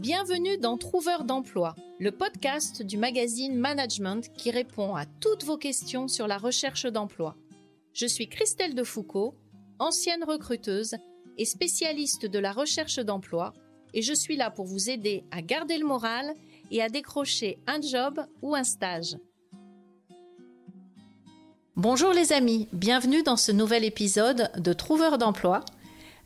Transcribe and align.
Bienvenue 0.00 0.56
dans 0.56 0.78
Trouveur 0.78 1.24
d'emploi, 1.24 1.74
le 1.98 2.10
podcast 2.10 2.82
du 2.82 2.96
magazine 2.96 3.54
Management 3.54 4.32
qui 4.32 4.50
répond 4.50 4.96
à 4.96 5.04
toutes 5.04 5.44
vos 5.44 5.58
questions 5.58 6.08
sur 6.08 6.26
la 6.26 6.38
recherche 6.38 6.86
d'emploi. 6.86 7.36
Je 7.92 8.06
suis 8.06 8.26
Christelle 8.26 8.74
Defoucault, 8.74 9.34
ancienne 9.78 10.24
recruteuse 10.24 10.94
et 11.36 11.44
spécialiste 11.44 12.24
de 12.24 12.38
la 12.38 12.52
recherche 12.52 12.98
d'emploi, 12.98 13.52
et 13.92 14.00
je 14.00 14.14
suis 14.14 14.38
là 14.38 14.50
pour 14.50 14.64
vous 14.64 14.88
aider 14.88 15.22
à 15.30 15.42
garder 15.42 15.76
le 15.76 15.86
moral 15.86 16.32
et 16.70 16.80
à 16.80 16.88
décrocher 16.88 17.58
un 17.66 17.82
job 17.82 18.24
ou 18.40 18.54
un 18.54 18.64
stage. 18.64 19.18
Bonjour 21.76 22.14
les 22.14 22.32
amis, 22.32 22.68
bienvenue 22.72 23.22
dans 23.22 23.36
ce 23.36 23.52
nouvel 23.52 23.84
épisode 23.84 24.50
de 24.56 24.72
Trouveur 24.72 25.18
d'emploi. 25.18 25.62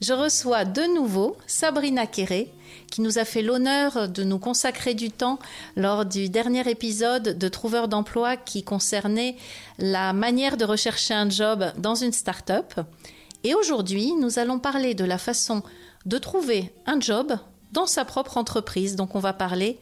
Je 0.07 0.13
reçois 0.13 0.67
de 0.67 0.83
nouveau 0.95 1.35
Sabrina 1.47 2.07
Kéré, 2.07 2.53
qui 2.91 3.01
nous 3.01 3.19
a 3.19 3.25
fait 3.25 3.41
l'honneur 3.41 4.07
de 4.07 4.23
nous 4.23 4.39
consacrer 4.39 4.93
du 4.93 5.11
temps 5.11 5.39
lors 5.77 6.05
du 6.05 6.29
dernier 6.29 6.69
épisode 6.69 7.39
de 7.39 7.49
Trouveur 7.49 7.89
d'emploi 7.89 8.37
qui 8.37 8.65
concernait 8.65 9.35
la 9.79 10.13
manière 10.13 10.59
de 10.59 10.67
rechercher 10.67 11.15
un 11.15 11.31
job 11.31 11.65
dans 11.79 11.95
une 11.95 12.13
start-up. 12.13 12.75
Et 13.45 13.55
aujourd'hui, 13.55 14.13
nous 14.21 14.39
allons 14.39 14.59
parler 14.59 14.93
de 14.93 15.07
la 15.07 15.17
façon 15.17 15.63
de 16.05 16.19
trouver 16.19 16.71
un 16.85 17.01
job 17.01 17.33
dans 17.73 17.87
sa 17.87 18.05
propre 18.05 18.37
entreprise. 18.37 18.97
Donc 18.97 19.15
on 19.15 19.21
va 19.21 19.33
parler 19.33 19.79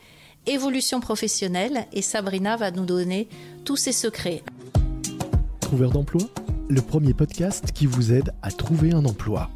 évolution 0.47 1.01
professionnelle 1.01 1.89
et 1.93 2.01
Sabrina 2.01 2.57
va 2.57 2.71
nous 2.71 2.87
donner 2.87 3.29
tous 3.65 3.77
ses 3.77 3.93
secrets. 3.93 4.45
Trouveur 5.59 5.91
d'emploi, 5.91 6.23
le 6.69 6.81
premier 6.81 7.13
podcast 7.13 7.73
qui 7.73 7.87
vous 7.87 8.13
aide 8.13 8.33
à 8.43 8.53
trouver 8.53 8.93
un 8.93 9.05
emploi. 9.05 9.51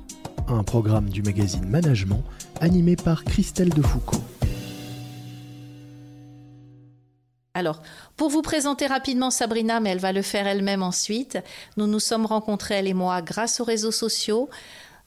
Un 0.49 0.63
programme 0.63 1.09
du 1.09 1.23
magazine 1.23 1.67
Management 1.67 2.23
animé 2.61 2.95
par 2.95 3.25
Christelle 3.25 3.71
Defoucault. 3.71 4.23
Alors, 7.55 7.83
pour 8.17 8.29
vous 8.29 8.43
présenter 8.43 8.87
rapidement 8.87 9.31
Sabrina, 9.31 9.81
mais 9.81 9.91
elle 9.91 9.99
va 9.99 10.13
le 10.13 10.23
faire 10.23 10.47
elle-même 10.47 10.85
ensuite, 10.85 11.39
nous 11.77 11.89
nous 11.89 11.99
sommes 11.99 12.27
rencontrés, 12.27 12.77
elle 12.77 12.87
et 12.87 12.95
moi, 12.95 13.23
grâce 13.23 13.59
aux 13.59 13.65
réseaux 13.65 13.91
sociaux. 13.91 14.49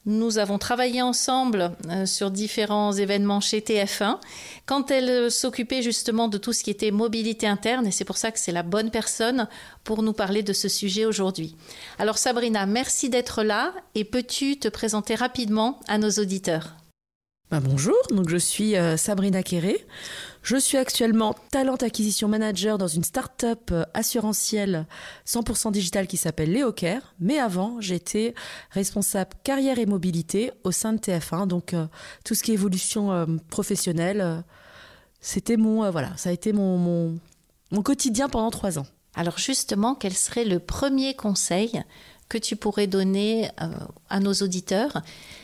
Nous 0.06 0.38
avons 0.38 0.56
travaillé 0.56 1.02
ensemble 1.02 1.72
euh, 1.90 2.06
sur 2.06 2.30
différents 2.30 2.92
événements 2.92 3.40
chez 3.40 3.60
TF1 3.60 4.16
quand 4.64 4.90
elle 4.90 5.10
euh, 5.10 5.30
s'occupait 5.30 5.82
justement 5.82 6.26
de 6.28 6.38
tout 6.38 6.54
ce 6.54 6.64
qui 6.64 6.70
était 6.70 6.90
mobilité 6.90 7.46
interne 7.46 7.86
et 7.86 7.90
c'est 7.90 8.06
pour 8.06 8.16
ça 8.16 8.32
que 8.32 8.38
c'est 8.38 8.50
la 8.50 8.62
bonne 8.62 8.90
personne 8.90 9.46
pour 9.84 10.02
nous 10.02 10.14
parler 10.14 10.42
de 10.42 10.54
ce 10.54 10.68
sujet 10.68 11.04
aujourd'hui. 11.04 11.54
Alors 11.98 12.16
Sabrina, 12.16 12.64
merci 12.64 13.10
d'être 13.10 13.42
là 13.42 13.74
et 13.94 14.04
peux-tu 14.04 14.58
te 14.58 14.68
présenter 14.68 15.14
rapidement 15.14 15.78
à 15.86 15.98
nos 15.98 16.10
auditeurs? 16.10 16.79
Bah, 17.50 17.58
bonjour, 17.58 17.96
donc 18.10 18.28
je 18.28 18.36
suis 18.36 18.76
euh, 18.76 18.96
Sabrina 18.96 19.42
Kéré. 19.42 19.84
Je 20.44 20.56
suis 20.56 20.78
actuellement 20.78 21.34
talent 21.50 21.74
acquisition 21.74 22.28
manager 22.28 22.78
dans 22.78 22.86
une 22.86 23.02
start-up 23.02 23.70
euh, 23.72 23.82
assurantielle 23.92 24.86
100% 25.26 25.72
digitale 25.72 26.06
qui 26.06 26.16
s'appelle 26.16 26.52
Leocare. 26.52 27.12
Mais 27.18 27.40
avant, 27.40 27.80
j'étais 27.80 28.34
responsable 28.70 29.30
carrière 29.42 29.80
et 29.80 29.86
mobilité 29.86 30.52
au 30.62 30.70
sein 30.70 30.92
de 30.92 30.98
TF1. 30.98 31.48
Donc 31.48 31.74
euh, 31.74 31.86
tout 32.24 32.36
ce 32.36 32.44
qui 32.44 32.52
est 32.52 32.54
évolution 32.54 33.26
professionnelle, 33.48 34.44
c'était 35.20 35.56
mon 35.56 35.90
voilà, 35.90 36.16
ça 36.16 36.30
a 36.30 36.32
été 36.32 36.52
mon, 36.52 37.18
mon 37.72 37.82
quotidien 37.82 38.28
pendant 38.28 38.50
trois 38.50 38.78
ans. 38.78 38.86
Alors 39.16 39.38
justement, 39.38 39.96
quel 39.96 40.14
serait 40.14 40.44
le 40.44 40.60
premier 40.60 41.14
conseil 41.14 41.82
que 42.30 42.38
tu 42.38 42.56
pourrais 42.56 42.86
donner 42.86 43.50
à 44.08 44.20
nos 44.20 44.32
auditeurs 44.32 45.02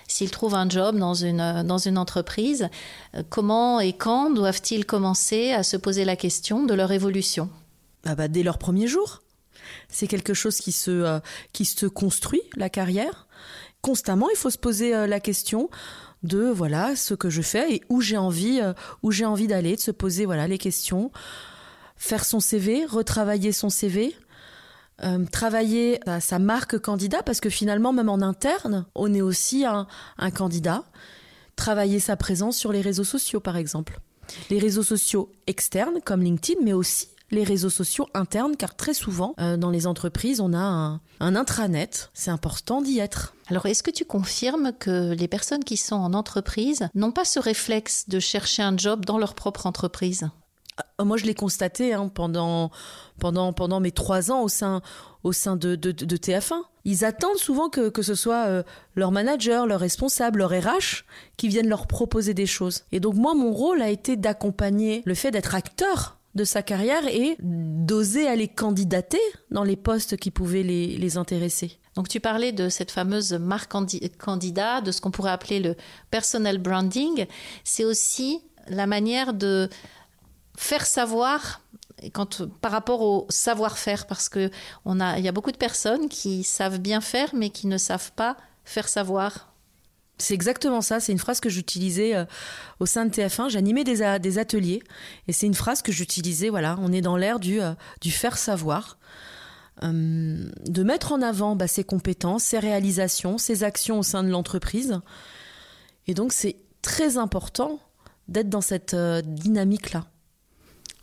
s'ils 0.09 0.31
trouvent 0.31 0.55
un 0.55 0.69
job 0.69 0.99
dans 0.99 1.15
une, 1.15 1.41
euh, 1.41 1.63
dans 1.63 1.79
une 1.79 1.99
entreprise, 1.99 2.69
euh, 3.15 3.23
comment 3.29 3.81
et 3.81 3.93
quand 3.93 4.31
doivent-ils 4.31 4.87
commencer 4.87 5.53
à 5.53 5.63
se 5.63 5.77
poser 5.77 6.05
la 6.05 6.17
question 6.17 6.65
de 6.65 6.75
leur 6.75 6.93
évolution? 6.93 7.51
Ah 8.05 8.15
bah, 8.15 8.29
Dès 8.29 8.43
leur 8.43 8.59
premier 8.59 8.87
jour. 8.87 9.23
C'est 9.89 10.07
quelque 10.07 10.35
chose 10.35 10.59
qui 10.59 10.73
se, 10.73 10.91
euh, 10.91 11.19
qui 11.53 11.65
se 11.65 11.87
construit, 11.87 12.43
la 12.57 12.71
carrière. 12.71 13.27
Constamment, 13.83 14.29
il 14.31 14.37
faut 14.37 14.51
se 14.51 14.59
poser 14.59 15.07
la 15.07 15.21
question 15.21 15.71
de 16.23 16.47
voilà 16.47 16.97
ce 16.97 17.15
que 17.15 17.31
je 17.31 17.43
fais 17.43 17.75
et 17.75 17.83
où 17.89 18.01
j'ai 18.01 18.17
envie, 18.17 18.61
envie 19.25 19.47
d'aller, 19.47 19.77
de 19.77 19.81
se 19.81 19.93
poser 19.93 20.25
voilà 20.25 20.49
les 20.49 20.59
questions, 20.59 21.13
faire 21.97 22.25
son 22.25 22.41
CV, 22.41 22.85
retravailler 22.85 23.53
son 23.53 23.71
CV, 23.71 24.17
euh, 25.03 25.25
travailler 25.31 26.01
sa 26.21 26.39
marque 26.39 26.79
candidat, 26.79 27.23
parce 27.23 27.41
que 27.41 27.51
finalement, 27.51 27.93
même 27.93 28.09
en 28.09 28.23
interne, 28.23 28.87
on 28.95 29.13
est 29.13 29.23
aussi 29.23 29.65
un, 29.65 29.87
candidat. 30.31 30.85
Travailler 31.57 32.01
sa 32.01 32.17
présence 32.17 32.57
sur 32.57 32.73
les 32.73 32.81
réseaux 32.81 33.05
sociaux, 33.05 33.41
par 33.41 33.57
exemple. 33.57 34.01
Les 34.51 34.59
réseaux 34.59 34.83
sociaux 34.83 35.31
externes, 35.47 36.01
comme 36.05 36.23
LinkedIn, 36.23 36.61
mais 36.63 36.73
aussi 36.73 37.09
les 37.31 37.45
réseaux 37.45 37.71
sociaux 37.71 38.07
internes, 38.15 38.57
car 38.57 38.77
très 38.77 38.95
souvent, 38.95 39.35
euh, 39.41 39.57
dans 39.57 39.71
les 39.71 39.87
entreprises, 39.87 40.41
on 40.41 40.53
a 40.53 40.59
un, 40.59 41.01
un 41.21 41.37
intranet. 41.37 42.11
C'est 42.15 42.31
important 42.31 42.83
d'y 42.83 42.99
être. 42.99 43.35
Alors, 43.49 43.67
est-ce 43.67 43.83
que 43.83 43.91
tu 43.91 44.05
confirmes 44.05 44.73
que 44.79 45.13
les 45.13 45.29
personnes 45.29 45.65
qui 45.65 45.77
sont 45.77 45.97
en 45.97 46.15
entreprise 46.15 46.89
n'ont 46.95 47.13
pas 47.13 47.25
ce 47.25 47.41
réflexe 47.41 48.09
de 48.09 48.21
chercher 48.21 48.63
un 48.63 48.77
job 48.77 49.05
dans 49.05 49.19
leur 49.19 49.35
propre 49.35 49.67
entreprise? 49.67 50.29
Moi, 51.03 51.17
je 51.17 51.25
l'ai 51.25 51.35
constaté 51.35 51.93
hein, 51.93 52.09
pendant, 52.09 52.71
pendant, 53.19 53.53
pendant 53.53 53.81
mes 53.81 53.93
trois 53.93 54.31
ans 54.31 54.43
au 54.43 54.49
sein, 54.49 54.83
au 55.23 55.33
sein 55.33 55.57
de, 55.57 55.75
de, 55.75 55.93
de 55.93 56.17
TF1. 56.17 56.61
Ils 56.85 57.05
attendent 57.05 57.39
souvent 57.39 57.69
que, 57.69 57.89
que 57.89 58.03
ce 58.03 58.15
soit 58.15 58.47
euh, 58.47 58.63
leur 58.95 59.11
manager, 59.11 59.67
leur 59.67 59.81
responsable, 59.81 60.39
leur 60.39 60.51
RH 60.51 61.05
qui 61.37 61.49
viennent 61.49 61.69
leur 61.69 61.87
proposer 61.87 62.35
des 62.35 62.47
choses. 62.47 62.85
Et 62.93 63.01
donc, 63.01 63.15
moi, 63.15 63.35
mon 63.35 63.53
rôle 63.53 63.83
a 63.83 63.91
été 63.91 64.17
d'accompagner 64.17 65.03
le 65.05 65.15
fait 65.15 65.31
d'être 65.31 65.55
acteur 65.55 66.17
de 66.37 66.45
sa 66.45 66.63
carrière 66.63 67.07
et 67.09 67.37
d'oser 67.41 68.29
aller 68.29 68.47
candidater 68.47 69.21
dans 69.51 69.65
les 69.65 69.77
postes 69.77 70.17
qui 70.19 70.31
pouvaient 70.31 70.63
les, 70.63 70.99
les 70.99 71.17
intéresser. 71.17 71.79
Donc 71.95 72.09
tu 72.09 72.21
parlais 72.21 72.53
de 72.53 72.69
cette 72.69 72.91
fameuse 72.91 73.33
marque 73.33 73.73
candidat, 74.19 74.83
de 74.83 74.93
ce 74.93 75.01
qu'on 75.01 75.11
pourrait 75.11 75.31
appeler 75.31 75.61
le 75.61 75.77
personal 76.11 76.59
branding. 76.59 77.25
C'est 77.65 77.85
aussi 77.85 78.43
la 78.69 78.87
manière 78.87 79.33
de 79.33 79.71
faire 80.57 80.87
savoir 80.87 81.61
par 82.61 82.73
rapport 82.73 83.01
au 83.01 83.27
savoir-faire, 83.31 84.07
parce 84.07 84.29
que 84.29 84.51
y 84.87 85.29
a 85.29 85.33
beaucoup 85.33 85.53
de 85.53 85.57
personnes 85.57 86.09
qui 86.09 86.45
savent 86.45 86.79
bien 86.79 87.01
faire, 87.01 87.35
mais 87.35 87.51
qui 87.51 87.67
ne 87.67 87.79
savent 87.79 88.13
pas 88.13 88.37
faire 88.65 88.89
savoir. 88.89 89.53
C'est 90.19 90.35
exactement 90.35 90.81
ça. 90.81 90.99
C'est 90.99 91.13
une 91.13 91.19
phrase 91.19 91.41
que 91.41 91.51
j'utilisais 91.51 92.15
euh, 92.15 92.25
au 92.81 92.87
sein 92.87 93.05
de 93.05 93.11
TF1. 93.11 93.51
J'animais 93.51 93.85
des, 93.85 94.03
ateliers 94.39 94.83
et 95.29 95.33
c'est 95.33 95.47
une 95.47 95.55
phrase 95.55 95.83
que 95.83 95.93
j'utilisais. 95.93 96.49
Voilà, 96.49 96.77
on 96.81 96.93
est 96.93 97.03
dans 97.03 97.17
l'ère 97.17 97.39
du, 97.39 97.61
euh, 97.61 97.75
faire 98.03 98.39
savoir, 98.39 98.99
euh, 99.83 100.49
de 100.67 100.83
mettre 100.83 101.13
en 101.13 101.21
avant 101.21 101.55
bah, 101.55 101.69
ses 101.69 101.85
compétences, 101.85 102.45
ses 102.45 102.59
réalisations, 102.59 103.37
ses 103.37 103.63
actions 103.63 103.99
au 103.99 104.03
sein 104.03 104.25
de 104.25 104.31
l'entreprise. 104.31 105.01
Et 106.07 106.15
donc 106.15 106.33
c'est 106.33 106.57
très 106.81 107.19
important 107.19 107.79
d'être 108.29 108.49
dans 108.49 108.63
cette 108.63 108.97
dynamique-là. 108.97 110.07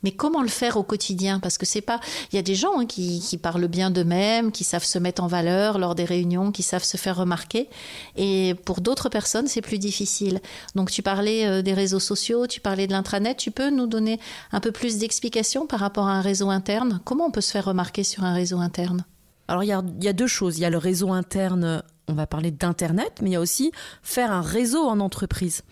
Mais 0.03 0.11
comment 0.11 0.41
le 0.41 0.47
faire 0.47 0.77
au 0.77 0.83
quotidien? 0.83 1.39
Parce 1.39 1.57
que 1.57 1.65
c'est 1.65 1.81
pas. 1.81 1.99
Il 2.31 2.35
y 2.35 2.39
a 2.39 2.41
des 2.41 2.55
gens 2.55 2.79
hein, 2.79 2.85
qui, 2.85 3.39
parlent 3.41 3.67
bien 3.67 3.89
d'eux-mêmes, 3.89 4.51
qui 4.51 4.63
savent 4.63 4.83
se 4.83 4.99
mettre 4.99 5.23
en 5.23 5.27
valeur 5.27 5.79
lors 5.79 5.95
des 5.95 6.05
réunions, 6.05 6.51
qui 6.51 6.63
savent 6.63 6.83
se 6.83 6.97
faire 6.97 7.17
remarquer. 7.17 7.69
Et 8.15 8.55
pour 8.65 8.81
d'autres 8.81 9.09
personnes, 9.09 9.47
c'est 9.47 9.61
plus 9.61 9.79
difficile. 9.79 10.41
Donc 10.75 10.91
tu 10.91 11.01
parlais 11.01 11.45
euh, 11.45 11.61
des 11.61 11.73
réseaux 11.73 11.99
sociaux, 11.99 12.47
tu 12.47 12.61
parlais 12.61 12.87
de 12.87 12.91
l'intranet. 12.91 13.37
Tu 13.37 13.51
peux 13.51 13.69
nous 13.69 13.87
donner 13.87 14.19
un 14.51 14.59
peu 14.59 14.71
plus 14.71 14.97
d'explications 14.97 15.67
par 15.67 15.79
rapport 15.79 16.07
à 16.07 16.13
un 16.13 16.21
réseau 16.21 16.49
interne? 16.49 16.99
Comment 17.05 17.27
on 17.27 17.31
peut 17.31 17.41
se 17.41 17.51
faire 17.51 17.65
remarquer 17.65 18.03
sur 18.03 18.23
un 18.23 18.33
réseau 18.33 18.59
interne? 18.59 19.05
Alors 19.47 19.63
il 19.63 19.67
y 19.67 19.73
a, 19.73 19.83
y 20.01 20.07
a 20.07 20.13
deux 20.13 20.27
choses. 20.27 20.57
Il 20.57 20.61
y 20.61 20.65
a 20.65 20.69
le 20.69 20.77
réseau 20.77 21.11
interne. 21.11 21.83
On 22.07 22.13
va 22.13 22.27
parler 22.27 22.51
d'internet, 22.51 23.19
mais 23.21 23.29
il 23.29 23.33
y 23.33 23.37
a 23.37 23.41
aussi 23.41 23.71
faire 24.01 24.31
un 24.31 24.41
réseau 24.41 24.83
en 24.83 24.99
entreprise. 24.99 25.63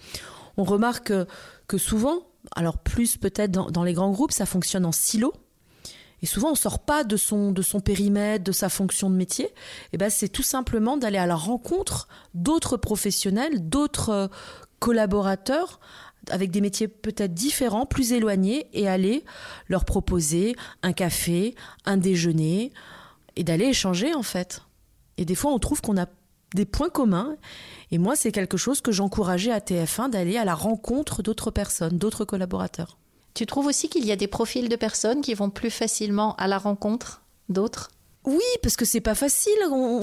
On 0.58 0.64
remarque 0.64 1.14
que 1.68 1.78
souvent, 1.78 2.20
alors 2.56 2.78
plus 2.78 3.18
peut-être 3.18 3.52
dans, 3.52 3.84
les 3.84 3.94
grands 3.94 4.12
groupes, 4.12 4.32
ça 4.32 4.46
fonctionne 4.46 4.86
en 4.86 4.92
silo. 4.92 5.34
Et 6.22 6.28
souvent, 6.28 6.52
on 6.52 6.56
sort 6.56 6.80
pas 6.80 7.04
de 7.04 7.18
son, 7.18 7.52
de 7.52 7.64
son 7.64 7.80
périmètre, 7.80 8.44
de 8.44 8.52
sa 8.52 8.70
fonction 8.70 9.10
de 9.10 9.16
métier. 9.16 9.46
Et 9.46 9.54
eh 9.94 9.98
ben, 9.98 10.10
c'est 10.12 10.30
tout 10.30 10.44
simplement 10.44 10.98
d'aller 10.98 11.18
à 11.18 11.26
la 11.26 11.36
rencontre 11.36 12.08
d'autres 12.36 12.78
professionnels, 12.78 13.68
d'autres 13.68 14.10
euh, 14.10 14.28
collaborateurs 14.80 15.80
avec 16.30 16.52
des 16.52 16.62
métiers 16.62 16.88
peut-être 16.88 17.34
différents, 17.34 17.88
plus 17.88 18.14
éloignés, 18.14 18.68
et 18.74 18.88
aller 18.88 19.26
leur 19.68 19.86
proposer 19.86 20.56
un 20.84 20.94
café, 20.94 21.56
un 21.86 21.98
déjeuner, 21.98 22.72
et 23.36 23.44
d'aller 23.44 23.66
échanger 23.66 24.14
en 24.14 24.22
fait. 24.22 24.62
Et 25.18 25.26
des 25.26 25.36
fois, 25.36 25.52
on 25.52 25.60
trouve 25.60 25.82
qu'on 25.82 25.98
a 25.98 26.08
des 26.54 26.66
points 26.66 26.90
communs. 26.90 27.36
Et 27.92 27.98
moi, 27.98 28.16
c'est 28.16 28.32
quelque 28.32 28.58
chose 28.58 28.82
que 28.82 28.92
j'encourageais 28.92 29.52
à 29.52 29.60
TF1 29.60 30.10
d'aller 30.10 30.38
à 30.38 30.46
la 30.46 30.56
rencontre 30.56 31.22
d'autres 31.22 31.52
personnes, 31.52 31.98
d'autres 31.98 32.26
collaborateurs. 32.26 32.98
Tu 33.34 33.46
trouves 33.46 33.68
aussi 33.68 33.90
qu'il 33.90 34.06
y 34.06 34.12
a 34.12 34.16
des 34.16 34.28
profils 34.28 34.68
de 34.68 34.76
personnes 34.76 35.22
qui 35.22 35.34
vont 35.34 35.50
plus 35.50 35.72
facilement 35.72 36.36
à 36.36 36.48
la 36.48 36.58
rencontre 36.58 37.22
d'autres? 37.50 37.92
Oui, 38.26 38.44
parce 38.62 38.76
que 38.76 38.86
c'est 38.86 39.02
pas 39.02 39.16
facile. 39.16 39.54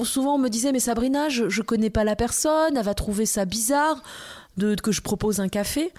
souvent, 0.03 0.35
on 0.35 0.39
me 0.39 0.49
disait, 0.49 0.71
mais 0.71 0.79
Sabrina, 0.79 1.29
je, 1.29 1.47
je 1.47 1.61
connais 1.61 1.89
pas 1.89 2.03
la 2.03 2.15
personne, 2.15 2.75
elle 2.75 2.83
va 2.83 2.93
trouver 2.93 3.25
ça 3.25 3.45
bizarre 3.45 4.03
de, 4.57 4.75
que 4.75 4.91
je 4.91 5.01
propose 5.01 5.39
un 5.39 5.47
café. 5.47 5.93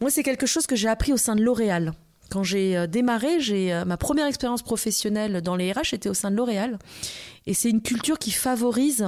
Moi, 0.00 0.10
c'est 0.10 0.22
quelque 0.22 0.46
chose 0.46 0.66
que 0.66 0.76
j'ai 0.76 0.88
appris 0.88 1.12
au 1.12 1.16
sein 1.16 1.36
de 1.36 1.42
L'Oréal. 1.42 1.94
Quand 2.30 2.42
j'ai 2.42 2.76
euh, 2.76 2.86
démarré, 2.86 3.40
j'ai 3.40 3.72
euh, 3.72 3.84
ma 3.84 3.96
première 3.96 4.26
expérience 4.26 4.62
professionnelle 4.62 5.40
dans 5.40 5.56
les 5.56 5.72
RH 5.72 5.94
était 5.94 6.10
au 6.10 6.14
sein 6.14 6.30
de 6.30 6.36
L'Oréal, 6.36 6.78
et 7.46 7.54
c'est 7.54 7.70
une 7.70 7.80
culture 7.80 8.18
qui 8.18 8.30
favorise 8.30 9.06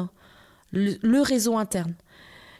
le, 0.72 1.22
réseau 1.22 1.56
interne. 1.56 1.94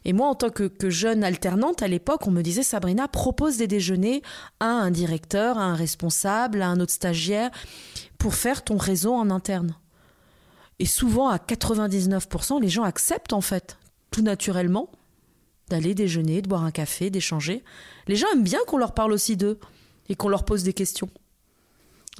Et 0.05 0.13
moi, 0.13 0.29
en 0.29 0.35
tant 0.35 0.51
que, 0.51 0.65
que 0.65 0.89
jeune 0.89 1.25
alternante 1.25 1.83
à 1.83 1.89
l'époque, 1.89 2.27
on 2.27 2.31
me 2.31 2.43
disait 2.43 2.63
Sabrina, 2.63 3.07
propose 3.09 3.59
des 3.59 3.67
déjeuners 3.67 4.23
à 4.59 4.67
un 4.67 4.91
directeur, 4.91 5.59
à 5.59 5.65
un 5.65 5.75
responsable, 5.75 6.63
à 6.63 6.69
un 6.69 6.81
autre 6.81 6.93
stagiaire, 6.93 7.51
pour 8.19 8.35
faire 8.35 8.65
ton 8.65 8.77
réseau 8.77 9.13
en 9.13 9.31
interne. 9.31 9.75
Et 10.79 10.87
souvent, 10.87 11.29
à 11.29 11.37
99%, 11.37 12.61
les 12.61 12.69
gens 12.69 12.85
acceptent 12.85 13.35
en 13.35 13.43
fait, 13.43 13.79
tout 14.11 14.23
naturellement, 14.23 14.91
d'aller 15.69 15.95
déjeuner, 15.95 16.43
de 16.43 16.49
boire 16.49 16.65
un 16.65 16.71
café, 16.71 17.11
d'échanger. 17.11 17.63
Les 18.09 18.17
gens 18.17 18.27
aiment 18.33 18.43
bien 18.43 18.61
qu'on 18.67 18.79
leur 18.79 18.95
parle 18.95 19.13
aussi 19.13 19.37
d'eux 19.37 19.59
et 20.09 20.15
qu'on 20.15 20.29
leur 20.29 20.45
pose 20.45 20.63
des 20.63 20.73
questions. 20.73 21.11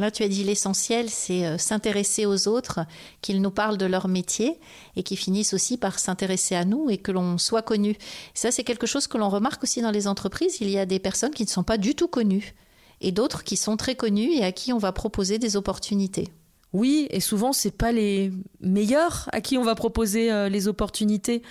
Là, 0.01 0.11
tu 0.11 0.23
as 0.23 0.29
dit 0.29 0.45
l'essentiel, 0.45 1.11
c'est 1.11 1.45
euh, 1.45 1.59
s'intéresser 1.59 2.25
aux 2.25 2.49
autres, 2.49 2.81
qu'ils 3.21 3.43
nous 3.43 3.51
parlent 3.51 3.77
de 3.77 3.85
leur 3.85 4.09
métier 4.09 4.59
et 4.97 5.03
qu'ils 5.03 5.19
finissent 5.19 5.53
aussi 5.53 5.77
par 5.77 5.99
s'intéresser 5.99 6.55
à 6.55 6.65
nous 6.65 6.89
et 6.89 6.97
que 6.97 7.13
l'on 7.13 7.37
soit 7.37 7.61
connu. 7.61 7.99
Ça, 8.33 8.51
c'est 8.51 8.65
quelque 8.65 8.87
chose 8.87 9.07
que 9.07 9.19
l'on 9.19 9.29
remarque 9.29 9.63
aussi 9.63 9.83
dans 9.83 9.91
les 9.91 10.09
entreprises. 10.09 10.63
Il 10.63 10.71
y 10.71 10.79
a 10.79 10.87
des 10.87 10.99
personnes 10.99 11.33
qui 11.33 11.45
ne 11.45 11.51
sont 11.51 11.65
pas 11.65 11.77
du 11.77 11.95
tout 11.95 12.09
connues 12.09 12.55
et 13.03 13.13
d'autres 13.13 13.45
qui 13.45 13.59
sont 13.59 13.77
très 13.77 13.95
connues 13.95 14.33
et 14.33 14.43
à 14.43 14.53
qui 14.53 14.73
on 14.73 14.79
va 14.79 14.93
proposer 14.93 15.39
des 15.39 15.57
opportunités. 15.57 16.29
Oui, 16.73 17.07
et 17.11 17.21
souvent, 17.21 17.53
c'est 17.53 17.71
pas 17.71 17.93
les 17.93 18.33
meilleurs 18.63 19.29
à 19.33 19.43
qui 19.43 19.59
on 19.59 19.65
va 19.65 19.75
proposer 19.75 20.33
euh, 20.33 20.49
les 20.49 20.67
opportunités. 20.67 21.43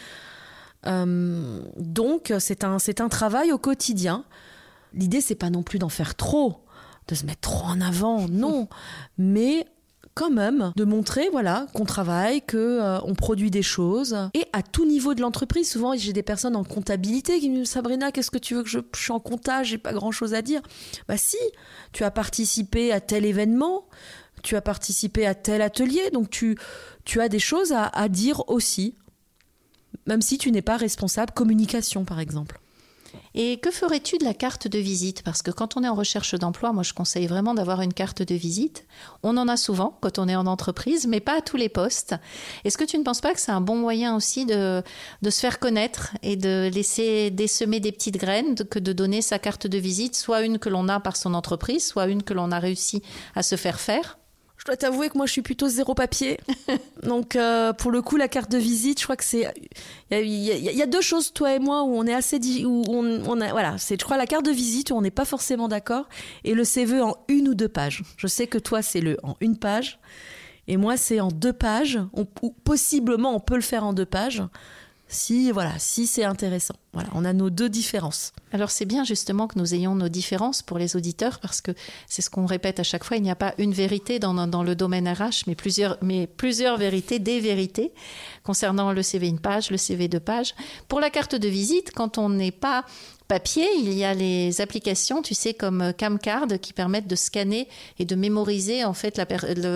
Euh, 0.88 1.62
donc, 1.78 2.34
c'est 2.40 2.64
un, 2.64 2.78
un 2.78 3.10
travail 3.10 3.52
au 3.52 3.60
quotidien. 3.60 4.26
L'idée, 4.96 5.22
c'est 5.22 5.36
pas 5.36 5.52
non 5.52 5.62
plus 5.62 5.78
d'en 5.78 5.90
faire 5.90 6.16
trop, 6.16 6.64
de 7.10 7.16
se 7.16 7.26
mettre 7.26 7.42
trop 7.42 7.66
en 7.66 7.82
avant, 7.82 8.28
non, 8.30 8.68
mais 9.18 9.66
quand 10.14 10.30
même 10.30 10.74
de 10.76 10.84
montrer 10.84 11.30
voilà 11.32 11.68
qu'on 11.74 11.86
travaille, 11.86 12.42
que 12.42 12.58
euh, 12.58 13.00
on 13.04 13.16
produit 13.16 13.52
des 13.52 13.62
choses 13.62 14.18
et 14.34 14.46
à 14.52 14.62
tout 14.62 14.86
niveau 14.86 15.14
de 15.14 15.22
l'entreprise. 15.22 15.72
Souvent 15.72 15.96
j'ai 15.96 16.14
des 16.14 16.24
personnes 16.24 16.56
en 16.56 16.64
comptabilité 16.64 17.40
qui 17.40 17.50
me 17.50 17.58
disent 17.58 17.70
Sabrina, 17.70 18.12
qu'est-ce 18.12 18.32
que 18.32 18.38
tu 18.38 18.56
veux 18.56 18.64
que 18.64 18.70
je, 18.70 18.80
je 18.96 19.02
suis 19.02 19.12
en 19.12 19.20
comptage, 19.20 19.68
j'ai 19.68 19.78
pas 19.78 19.94
grand 19.94 20.12
chose 20.12 20.34
à 20.34 20.42
dire. 20.42 20.62
Bah 21.08 21.18
si, 21.18 21.38
tu 21.94 22.04
as 22.04 22.12
participé 22.12 22.92
à 22.92 23.00
tel 23.00 23.24
événement, 23.24 23.86
tu 24.44 24.56
as 24.56 24.62
participé 24.62 25.26
à 25.26 25.36
tel 25.36 25.62
atelier, 25.62 26.10
donc 26.12 26.30
tu 26.30 26.58
tu 27.06 27.22
as 27.22 27.30
des 27.30 27.40
choses 27.40 27.72
à, 27.72 27.86
à 27.86 28.10
dire 28.10 28.48
aussi, 28.50 28.96
même 30.06 30.22
si 30.22 30.38
tu 30.38 30.52
n'es 30.52 30.62
pas 30.62 30.78
responsable 30.78 31.32
communication 31.32 32.04
par 32.04 32.20
exemple. 32.20 32.60
Et 33.36 33.58
que 33.58 33.72
ferais-tu 33.72 34.18
de 34.18 34.24
la 34.24 34.34
carte 34.34 34.68
de 34.68 34.80
visite? 34.80 35.24
Parce 35.24 35.42
que 35.42 35.52
quand 35.52 35.78
on 35.78 35.84
est 35.84 35.88
en 35.88 35.96
recherche 35.96 36.36
d'emploi, 36.36 36.74
moi 36.74 36.84
je 36.84 36.94
conseille 36.94 37.28
vraiment 37.28 37.54
d'avoir 37.54 37.82
une 37.82 37.94
carte 37.94 38.22
de 38.22 38.36
visite. 38.36 38.86
On 39.24 39.38
en 39.38 39.48
a 39.48 39.58
souvent 39.58 39.98
quand 40.02 40.20
on 40.20 40.28
est 40.28 40.36
en 40.36 40.48
entreprise, 40.48 41.08
mais 41.08 41.20
pas 41.20 41.38
à 41.38 41.42
tous 41.42 41.58
les 41.58 41.70
postes. 41.70 42.16
Est-ce 42.66 42.78
que 42.78 42.84
tu 42.84 42.98
ne 42.98 43.04
penses 43.04 43.22
pas 43.22 43.34
que 43.34 43.40
c'est 43.40 43.52
un 43.52 43.62
bon 43.62 43.76
moyen 43.76 44.16
aussi 44.16 44.46
de, 44.46 44.84
se 45.24 45.40
faire 45.40 45.60
connaître 45.60 46.14
et 46.24 46.36
de 46.36 46.70
laisser 46.74 47.32
désemer 47.32 47.80
des 47.80 47.92
petites 47.92 48.18
graines 48.18 48.56
que 48.56 48.80
de 48.80 48.94
donner 48.94 49.22
sa 49.22 49.40
carte 49.40 49.68
de 49.68 49.78
visite, 49.78 50.16
soit 50.16 50.42
une 50.42 50.60
que 50.60 50.70
l'on 50.70 50.88
a 50.90 51.00
par 51.00 51.16
son 51.16 51.34
entreprise, 51.34 51.86
soit 51.86 52.08
une 52.08 52.24
que 52.24 52.34
l'on 52.34 52.52
a 52.52 52.60
réussi 52.60 53.02
à 53.36 53.44
se 53.44 53.56
faire 53.56 53.80
faire? 53.80 54.18
Je 54.60 54.66
dois 54.66 54.76
t'avouer 54.76 55.10
que 55.10 55.18
moi 55.18 55.26
je 55.26 55.32
suis 55.32 55.42
plutôt 55.42 55.70
zéro 55.70 55.94
papier. 55.96 56.38
Donc 57.04 57.36
euh, 57.36 57.72
pour 57.74 57.92
le 57.92 58.02
coup 58.02 58.18
la 58.18 58.28
carte 58.28 58.52
de 58.52 58.58
visite, 58.58 59.00
je 59.00 59.06
crois 59.06 59.16
que 59.16 59.24
c'est 59.24 59.52
il 60.12 60.20
y, 60.20 60.82
a 60.82 60.86
deux 60.86 61.02
choses 61.02 61.32
toi 61.34 61.56
et 61.56 61.60
moi 61.60 61.84
où 61.84 61.96
on 61.96 62.06
est 62.06 62.14
assez 62.14 62.40
où 62.66 62.84
on, 62.90 63.42
a 63.42 63.52
voilà, 63.52 63.78
c'est 63.78 64.00
je 64.00 64.04
crois 64.04 64.18
la 64.18 64.28
carte 64.28 64.46
de 64.46 64.52
visite 64.52 64.92
où 64.92 64.96
on 64.96 65.02
n'est 65.02 65.12
pas 65.12 65.26
forcément 65.26 65.70
d'accord 65.70 66.10
et 66.44 66.54
le 66.54 66.64
CV 66.66 67.02
en 67.02 67.16
une 67.30 67.48
ou 67.48 67.56
deux 67.56 67.70
pages. 67.70 68.04
Je 68.18 68.28
sais 68.28 68.48
que 68.48 68.58
toi 68.58 68.82
c'est 68.82 69.02
le 69.02 69.18
en 69.24 69.38
une 69.40 69.58
page 69.58 70.00
et 70.68 70.76
moi 70.76 70.98
c'est 70.98 71.22
en 71.22 71.30
deux 71.30 71.54
pages. 71.54 72.00
ou 72.14 72.26
possiblement 72.64 73.34
on 73.34 73.40
peut 73.40 73.56
le 73.56 73.62
faire 73.62 73.86
en 73.86 73.94
deux 73.94 74.06
pages 74.06 74.44
si 75.10 75.52
voilà, 75.52 75.78
si 75.80 76.08
c'est 76.08 76.24
intéressant. 76.24 76.76
Voilà, 76.94 77.10
on 77.14 77.26
a 77.26 77.34
nos 77.34 77.50
deux 77.50 77.68
différences. 77.68 78.32
Alors 78.52 78.70
c'est 78.70 78.86
bien 78.86 79.04
justement 79.04 79.48
que 79.48 79.58
nous 79.60 79.74
ayons 79.74 79.96
nos 79.96 80.08
différences 80.08 80.62
pour 80.62 80.78
les 80.78 80.96
auditeurs 80.96 81.40
parce 81.40 81.62
que 81.62 81.72
c'est 82.08 82.22
ce 82.22 82.30
qu'on 82.30 82.46
répète 82.46 82.80
à 82.80 82.84
chaque 82.84 83.04
fois, 83.04 83.18
il 83.18 83.24
n'y 83.24 83.32
a 83.32 83.36
pas 83.36 83.54
une 83.58 83.74
vérité 83.74 84.20
dans, 84.20 84.48
dans, 84.48 84.64
le 84.64 84.76
domaine 84.76 85.08
RH, 85.08 85.46
mais 85.48 85.56
plusieurs, 85.56 85.98
mais 86.02 86.28
plusieurs 86.28 86.78
vérités, 86.78 87.20
des 87.20 87.40
vérités 87.40 87.92
concernant 88.44 88.92
le 88.92 89.04
CV 89.04 89.28
une 89.28 89.40
page, 89.40 89.72
le 89.72 89.78
CV 89.78 90.08
deux 90.08 90.20
pages. 90.20 90.54
Pour 90.88 91.00
la 91.00 91.10
carte 91.10 91.36
de 91.36 91.48
visite, 91.48 91.92
quand 91.94 92.18
on 92.18 92.30
n'est 92.30 92.52
pas 92.52 92.86
papier, 93.30 93.68
il 93.78 93.94
y 93.94 94.04
a 94.04 94.14
les 94.14 94.60
applications, 94.60 95.22
tu 95.22 95.36
sais, 95.36 95.54
comme 95.54 95.94
Camcard, 95.98 96.48
qui 96.62 96.74
permettent 96.74 97.08
de 97.08 97.16
scanner 97.16 97.70
et 98.00 98.06
de 98.06 98.16
mémoriser 98.16 98.84
en 98.84 98.94
fait 98.94 99.18
la, 99.18 99.26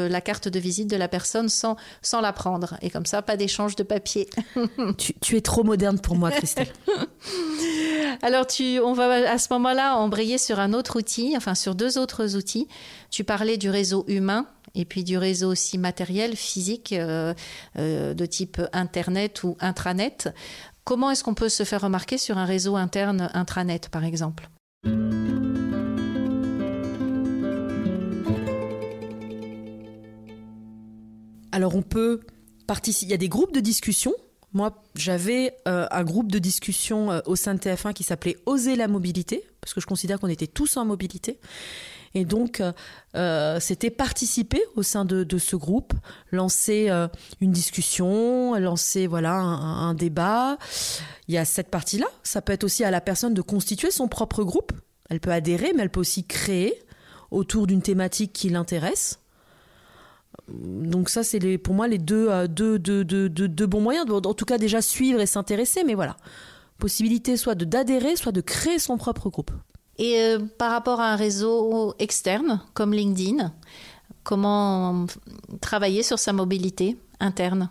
la 0.09 0.21
carte 0.21 0.47
de 0.47 0.59
visite 0.59 0.89
de 0.89 0.97
la 0.97 1.07
personne 1.07 1.49
sans, 1.49 1.77
sans 2.01 2.19
la 2.19 2.33
prendre. 2.33 2.77
Et 2.81 2.89
comme 2.89 3.05
ça, 3.05 3.21
pas 3.21 3.37
d'échange 3.37 3.75
de 3.75 3.83
papier. 3.83 4.27
tu, 5.21 5.37
es 5.37 5.41
trop 5.41 5.63
moderne 5.63 5.99
pour 5.99 6.15
moi, 6.15 6.31
Christelle. 6.31 6.73
Alors, 8.23 8.47
tu, 8.47 8.79
on 8.79 8.93
va 8.93 9.31
à 9.31 9.37
ce 9.37 9.47
moment-là 9.51 9.97
embrayer 9.97 10.39
sur 10.39 10.59
un 10.59 10.73
autre 10.73 10.97
outil, 10.97 11.35
enfin 11.37 11.53
sur 11.53 11.75
deux 11.75 11.99
autres 11.99 12.35
outils. 12.35 12.67
Tu 13.11 13.23
parlais 13.23 13.57
du 13.57 13.69
réseau 13.69 14.03
humain 14.07 14.47
et 14.75 14.85
puis 14.85 15.03
du 15.03 15.17
réseau 15.17 15.51
aussi 15.51 15.77
matériel, 15.77 16.35
physique, 16.35 16.93
euh, 16.93 17.33
euh, 17.77 18.13
de 18.13 18.25
type 18.25 18.59
Internet 18.73 19.43
ou 19.43 19.55
intranet. 19.59 20.29
Comment 20.83 21.11
est-ce 21.11 21.23
qu'on 21.23 21.33
peut 21.33 21.49
se 21.49 21.63
faire 21.63 21.81
remarquer 21.81 22.17
sur 22.17 22.37
un 22.37 22.45
réseau 22.45 22.75
interne 22.75 23.29
intranet, 23.33 23.87
par 23.89 24.03
exemple? 24.03 24.49
Alors 31.53 31.75
on 31.75 31.83
peut 31.83 32.19
participer, 32.67 33.07
il 33.07 33.11
y 33.11 33.13
a 33.13 33.17
des 33.17 33.29
groupes 33.29 33.53
de 33.53 33.59
discussion. 33.59 34.13
Moi, 34.53 34.83
j'avais 34.95 35.55
euh, 35.67 35.87
un 35.89 36.03
groupe 36.03 36.31
de 36.31 36.39
discussion 36.39 37.11
euh, 37.11 37.21
au 37.25 37.35
sein 37.35 37.53
de 37.53 37.59
TF1 37.59 37.93
qui 37.93 38.03
s'appelait 38.03 38.37
Oser 38.45 38.75
la 38.75 38.87
mobilité, 38.87 39.43
parce 39.61 39.73
que 39.73 39.79
je 39.79 39.85
considère 39.85 40.19
qu'on 40.19 40.27
était 40.27 40.47
tous 40.47 40.77
en 40.77 40.85
mobilité. 40.85 41.39
Et 42.15 42.25
donc, 42.25 42.61
euh, 42.61 42.71
euh, 43.15 43.59
c'était 43.59 43.89
participer 43.89 44.61
au 44.75 44.83
sein 44.83 45.03
de, 45.05 45.37
ce 45.37 45.55
groupe, 45.55 45.93
lancer 46.31 46.89
euh, 46.89 47.07
une 47.41 47.51
discussion, 47.51 48.55
lancer 48.55 49.07
voilà 49.07 49.33
un, 49.33 49.93
débat. 49.93 50.57
Il 51.27 51.33
y 51.33 51.37
a 51.37 51.45
cette 51.45 51.69
partie-là. 51.69 52.05
Ça 52.23 52.41
peut 52.41 52.53
être 52.53 52.63
aussi 52.63 52.83
à 52.83 52.91
la 52.91 53.01
personne 53.01 53.33
de 53.33 53.41
constituer 53.41 53.89
son 53.89 54.07
propre 54.07 54.43
groupe. 54.43 54.73
Elle 55.09 55.19
peut 55.19 55.31
adhérer, 55.31 55.73
mais 55.75 55.83
elle 55.83 55.89
peut 55.89 55.99
aussi 55.99 56.25
créer 56.25 56.83
autour 57.31 57.65
d'une 57.65 57.81
thématique 57.81 58.31
qui 58.31 58.49
l'intéresse. 58.49 59.19
Donc 60.49 61.09
ça, 61.09 61.23
c'est 61.23 61.57
pour 61.57 61.73
moi 61.73 61.87
les 61.87 61.97
deux, 61.97 62.47
deux, 62.47 63.67
bons 63.67 63.81
moyens. 63.81 64.05
En 64.09 64.33
tout 64.33 64.45
cas, 64.45 64.57
déjà 64.57 64.81
suivre 64.81 65.19
et 65.19 65.25
s'intéresser, 65.25 65.83
mais 65.83 65.95
voilà. 65.95 66.15
Possibilité 66.77 67.37
soit 67.37 67.55
d'adhérer, 67.55 68.15
soit 68.15 68.31
de 68.31 68.41
créer 68.41 68.77
son 68.77 68.97
propre 68.97 69.29
groupe. 69.29 69.51
Et 69.97 70.19
euh, 70.19 70.39
par 70.57 70.71
rapport 70.71 70.99
à 70.99 71.11
un 71.11 71.15
réseau 71.15 71.93
externe 71.99 72.61
comme 72.73 72.93
LinkedIn, 72.93 73.53
comment 74.23 75.05
travailler 75.61 76.03
sur 76.03 76.19
sa 76.19 76.33
mobilité 76.33 76.97
interne? 77.19 77.69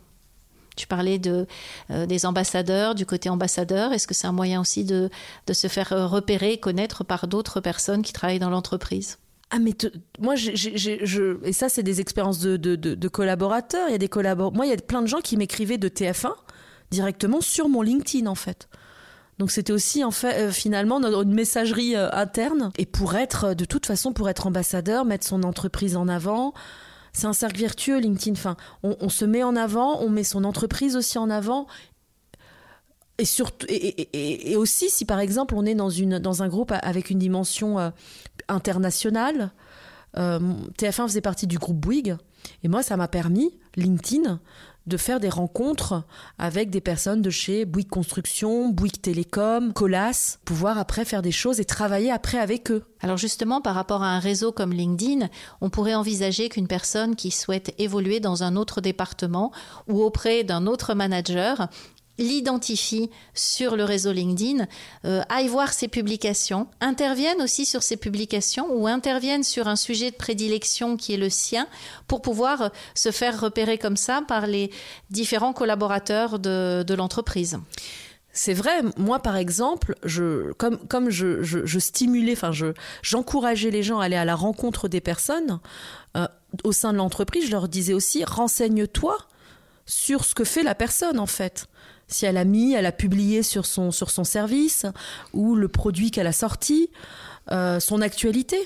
Tu 0.76 0.86
parlais 0.86 1.18
de, 1.18 1.46
euh, 1.90 2.06
des 2.06 2.24
ambassadeurs, 2.24 2.94
du 2.94 3.04
côté 3.04 3.28
ambassadeur. 3.28 3.92
Est-ce 3.92 4.06
que 4.06 4.14
c'est 4.14 4.26
un 4.26 4.32
moyen 4.32 4.60
aussi 4.60 4.84
de, 4.84 5.10
de 5.46 5.52
se 5.52 5.68
faire 5.68 6.10
repérer 6.10 6.54
et 6.54 6.58
connaître 6.58 7.04
par 7.04 7.28
d'autres 7.28 7.60
personnes 7.60 8.02
qui 8.02 8.12
travaillent 8.12 8.38
dans 8.38 8.50
l'entreprise? 8.50 9.18
Ah 9.54 9.58
mais 9.58 9.76
moi 10.18 10.34
et 10.34 11.52
ça 11.52 11.68
c'est 11.68 11.82
des 11.82 12.00
expériences 12.00 12.38
de, 12.38 12.56
de, 12.56 12.74
de, 12.74 13.08
collaborateurs. 13.08 13.86
Il 13.90 13.92
y 13.92 13.94
a 13.94 13.98
des 13.98 14.08
collabor 14.08 14.50
moi 14.50 14.64
il 14.64 14.70
y 14.70 14.72
a 14.72 14.76
plein 14.78 15.02
de 15.02 15.06
gens 15.06 15.20
qui 15.20 15.36
m'écrivaient 15.36 15.76
de 15.76 15.90
TF1 15.90 16.32
directement 16.90 17.42
sur 17.42 17.68
mon 17.68 17.82
LinkedIn 17.82 18.26
en 18.28 18.34
fait. 18.34 18.66
Donc 19.42 19.50
c'était 19.50 19.72
aussi 19.72 20.04
en 20.04 20.12
fait 20.12 20.38
euh, 20.38 20.52
finalement 20.52 21.00
une 21.02 21.34
messagerie 21.34 21.96
euh, 21.96 22.08
interne 22.12 22.70
et 22.78 22.86
pour 22.86 23.16
être 23.16 23.46
euh, 23.46 23.54
de 23.54 23.64
toute 23.64 23.86
façon 23.86 24.12
pour 24.12 24.28
être 24.28 24.46
ambassadeur, 24.46 25.04
mettre 25.04 25.26
son 25.26 25.42
entreprise 25.42 25.96
en 25.96 26.06
avant. 26.06 26.54
C'est 27.12 27.26
un 27.26 27.32
cercle 27.32 27.58
vertueux 27.58 27.98
LinkedIn. 27.98 28.34
Enfin, 28.34 28.56
on, 28.84 29.08
se 29.08 29.24
met 29.24 29.42
en 29.42 29.56
avant, 29.56 30.00
on 30.00 30.10
met 30.10 30.22
son 30.22 30.44
entreprise 30.44 30.94
aussi 30.94 31.18
en 31.18 31.28
avant 31.28 31.66
et, 33.18 33.24
surtout, 33.24 33.66
et, 33.68 34.54
aussi, 34.54 34.90
si 34.90 35.04
par 35.04 35.18
exemple 35.18 35.56
on 35.56 35.66
est 35.66 35.74
dans, 35.74 35.90
une, 35.90 36.20
dans 36.20 36.44
un 36.44 36.48
groupe 36.48 36.72
avec 36.80 37.10
une 37.10 37.18
dimension 37.18 37.92
internationale, 38.46 39.50
TF1 40.16 41.08
faisait 41.08 41.20
partie 41.20 41.48
du 41.48 41.58
groupe 41.58 41.78
Bouygues, 41.78 42.16
et 42.62 42.68
moi 42.68 42.82
ça 42.82 42.96
m'a 42.96 43.08
permis, 43.08 43.58
LinkedIn, 43.76 44.40
de 44.86 44.96
faire 44.96 45.20
des 45.20 45.28
rencontres 45.28 46.04
avec 46.38 46.70
des 46.70 46.80
personnes 46.80 47.22
de 47.22 47.30
chez 47.30 47.64
Bouygues 47.64 47.88
Construction, 47.88 48.68
Bouygues 48.68 49.00
Télécom, 49.00 49.72
Colas, 49.72 50.38
pouvoir 50.44 50.78
après 50.78 51.04
faire 51.04 51.22
des 51.22 51.32
choses 51.32 51.60
et 51.60 51.64
travailler 51.64 52.10
après 52.10 52.38
avec 52.38 52.70
eux. 52.70 52.84
Alors 53.00 53.16
justement, 53.16 53.60
par 53.60 53.74
rapport 53.74 54.02
à 54.02 54.08
un 54.08 54.18
réseau 54.18 54.52
comme 54.52 54.72
LinkedIn, 54.72 55.28
on 55.60 55.70
pourrait 55.70 55.94
envisager 55.94 56.48
qu'une 56.48 56.68
personne 56.68 57.16
qui 57.16 57.30
souhaite 57.30 57.74
évoluer 57.78 58.20
dans 58.20 58.42
un 58.42 58.56
autre 58.56 58.80
département 58.80 59.52
ou 59.88 60.02
auprès 60.02 60.44
d'un 60.44 60.66
autre 60.66 60.94
manager 60.94 61.68
l'identifient 62.18 63.10
sur 63.34 63.76
le 63.76 63.84
réseau 63.84 64.12
LinkedIn, 64.12 64.66
euh, 65.04 65.22
aillent 65.28 65.48
voir 65.48 65.72
ses 65.72 65.88
publications, 65.88 66.66
interviennent 66.80 67.40
aussi 67.42 67.64
sur 67.64 67.82
ses 67.82 67.96
publications 67.96 68.66
ou 68.70 68.86
interviennent 68.86 69.44
sur 69.44 69.68
un 69.68 69.76
sujet 69.76 70.10
de 70.10 70.16
prédilection 70.16 70.96
qui 70.96 71.14
est 71.14 71.18
le 71.18 71.30
sien 71.30 71.66
pour 72.06 72.22
pouvoir 72.22 72.70
se 72.94 73.10
faire 73.10 73.40
repérer 73.40 73.78
comme 73.78 73.96
ça 73.96 74.22
par 74.26 74.46
les 74.46 74.70
différents 75.10 75.52
collaborateurs 75.52 76.38
de, 76.38 76.94
l'entreprise. 76.94 77.58
C'est 78.34 78.52
vrai, 78.52 78.82
moi 78.98 79.18
par 79.18 79.36
exemple, 79.36 79.94
je, 80.04 80.52
comme, 80.52 80.78
comme 80.88 81.08
je, 81.10 81.42
je, 81.42 81.78
stimulais, 81.78 82.32
enfin 82.32 82.52
je, 82.52 82.66
j'encourageais 83.02 83.70
les 83.70 83.82
gens 83.82 83.98
à 83.98 84.04
aller 84.04 84.16
à 84.16 84.26
la 84.26 84.34
rencontre 84.34 84.88
des 84.88 85.00
personnes 85.00 85.60
euh, 86.16 86.26
au 86.64 86.72
sein 86.72 86.92
de 86.92 86.98
l'entreprise, 86.98 87.46
je 87.46 87.50
leur 87.50 87.68
disais 87.68 87.94
aussi 87.94 88.24
renseigne-toi 88.24 89.16
sur 89.86 90.24
ce 90.24 90.34
que 90.34 90.44
fait 90.44 90.62
la 90.62 90.74
personne 90.74 91.18
en 91.18 91.26
fait. 91.26 91.66
Si 92.12 92.26
elle 92.26 92.36
a 92.36 92.44
mis, 92.44 92.74
elle 92.74 92.86
a 92.86 92.92
publié 92.92 93.42
sur 93.42 93.66
son, 93.66 93.90
sur 93.90 94.10
son 94.10 94.24
service 94.24 94.86
ou 95.32 95.54
le 95.54 95.68
produit 95.68 96.10
qu'elle 96.10 96.26
a 96.26 96.32
sorti, 96.32 96.90
euh, 97.50 97.80
son 97.80 98.00
actualité. 98.00 98.58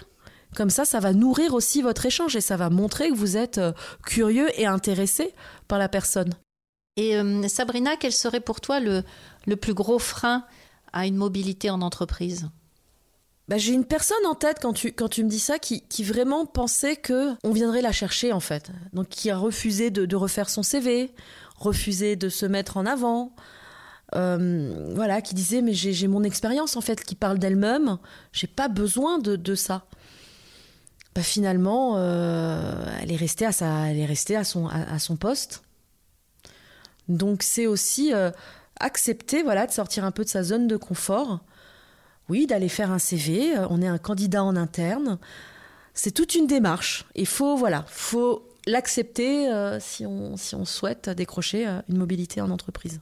Comme 0.55 0.71
ça, 0.71 0.85
ça 0.85 1.01
va 1.01 1.13
nourrir 1.13 1.55
aussi 1.55 1.83
votre 1.83 2.07
échange 2.07 2.37
et 2.37 2.41
ça 2.41 2.57
va 2.57 2.71
montrer 2.71 3.11
que 3.11 3.15
vous 3.15 3.37
êtes 3.37 3.59
euh, 3.59 3.73
curieux 4.05 4.49
et 4.61 4.67
intéressé 4.67 5.33
par 5.69 5.79
la 5.79 5.89
personne. 5.89 6.33
Et 6.99 7.21
Sabrina, 7.49 7.97
quel 7.97 8.13
serait 8.13 8.41
pour 8.41 8.63
toi 8.63 8.81
le, 8.81 9.03
le 9.47 9.57
plus 9.57 9.75
gros 9.75 9.99
frein 9.99 10.47
à 10.95 11.07
une 11.07 11.17
mobilité 11.17 11.69
en 11.69 11.83
entreprise? 11.83 12.49
Bah, 13.49 13.59
j'ai 13.59 13.75
une 13.75 13.85
personne 13.85 14.27
en 14.27 14.35
tête 14.35 14.59
quand 14.61 14.73
tu, 14.73 14.93
quand 14.93 15.09
tu 15.09 15.23
me 15.23 15.29
dis 15.29 15.39
ça 15.39 15.61
qui, 15.61 15.83
qui 15.83 16.03
vraiment 16.03 16.47
pensait 16.47 16.97
que 16.97 17.33
on 17.45 17.53
viendrait 17.53 17.83
la 17.83 17.93
chercher 17.93 18.33
en 18.33 18.41
fait. 18.41 18.71
Donc 18.93 19.09
qui 19.09 19.31
a 19.31 19.39
refusé 19.39 19.91
de, 19.91 20.17
refaire 20.17 20.51
son 20.51 20.65
CV, 20.65 21.13
refusé 21.59 22.17
de 22.17 22.29
se 22.29 22.47
mettre 22.47 22.77
en 22.77 22.87
avant. 22.87 23.33
Euh, 24.15 24.93
voilà, 24.95 25.21
qui 25.21 25.35
disait 25.35 25.63
mais 25.63 25.73
j'ai 25.73 26.07
mon 26.07 26.23
expérience 26.23 26.77
en 26.77 26.81
fait 26.81 27.03
qui 27.03 27.17
parle 27.17 27.39
d'elle-même, 27.39 27.99
j'ai 28.33 28.47
pas 28.47 28.69
besoin 28.69 29.19
de, 29.19 29.55
ça. 29.55 29.85
Bah, 31.15 31.23
finalement, 31.23 31.95
euh, 31.97 32.87
elle 33.01 33.11
est 33.11 33.17
restée 33.17 33.47
à 33.47 33.53
sa, 33.53 33.89
elle 33.91 33.99
est 33.99 34.07
restée 34.07 34.37
à 34.37 34.45
son, 34.45 34.69
à, 34.69 34.99
son 34.99 35.17
poste. 35.17 35.65
Donc 37.09 37.43
c'est 37.43 37.67
aussi 37.67 38.13
euh, 38.15 38.31
accepter 38.79 39.43
voilà 39.43 39.67
de 39.67 39.73
sortir 39.73 40.05
un 40.05 40.13
peu 40.13 40.25
de 40.25 40.29
sa 40.29 40.43
zone 40.43 40.69
de 40.69 40.77
confort. 40.77 41.41
Oui, 42.29 42.47
d'aller 42.47 42.69
faire 42.69 42.91
un 42.91 42.99
CV, 42.99 43.55
on 43.71 43.81
est 43.81 43.87
un 43.87 43.99
candidat 43.99 44.43
en 44.43 44.57
interne. 44.57 45.19
C'est 45.95 46.11
toute 46.11 46.35
une 46.35 46.47
démarche. 46.47 47.07
Il 47.15 47.27
faut 47.27 47.57
voilà, 47.57 47.85
faut 47.89 48.47
l'accepter 48.67 49.49
euh, 49.49 49.79
si, 49.81 50.07
on, 50.07 50.37
si 50.37 50.55
on 50.55 50.65
souhaite 50.65 51.11
décrocher 51.11 51.67
euh, 51.67 51.81
une 51.89 51.99
mobilité 51.99 52.41
en 52.41 52.51
entreprise. 52.51 53.01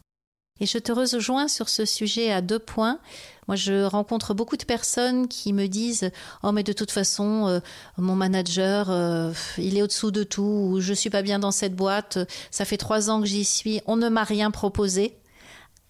Et 0.61 0.67
je 0.67 0.79
te 0.79 0.93
rejoins 0.93 1.49
sur 1.49 1.69
ce 1.69 1.85
sujet 1.85 2.31
à 2.31 2.41
deux 2.41 2.61
points. 2.61 3.01
Moi, 3.49 3.57
je 3.57 3.85
rencontre 3.85 4.35
beaucoup 4.35 4.57
de 4.57 4.65
personnes 4.65 5.27
qui 5.27 5.53
me 5.53 5.67
disent 5.67 6.11
Oh, 6.45 6.53
mais 6.53 6.63
de 6.63 6.73
toute 6.73 6.93
façon, 6.93 7.61
mon 7.99 8.15
manager, 8.15 9.35
il 9.59 9.77
est 9.77 9.83
au-dessous 9.83 10.13
de 10.13 10.23
tout, 10.23 10.71
ou 10.71 10.81
je 10.81 10.95
suis 10.95 11.11
pas 11.11 11.23
bien 11.23 11.41
dans 11.41 11.51
cette 11.51 11.75
boîte, 11.75 12.21
ça 12.53 12.65
fait 12.65 12.77
trois 12.77 13.11
ans 13.11 13.21
que 13.21 13.27
j'y 13.27 13.45
suis, 13.45 13.81
on 13.87 13.97
ne 13.97 14.09
m'a 14.09 14.23
rien 14.23 14.53
proposé 14.53 15.19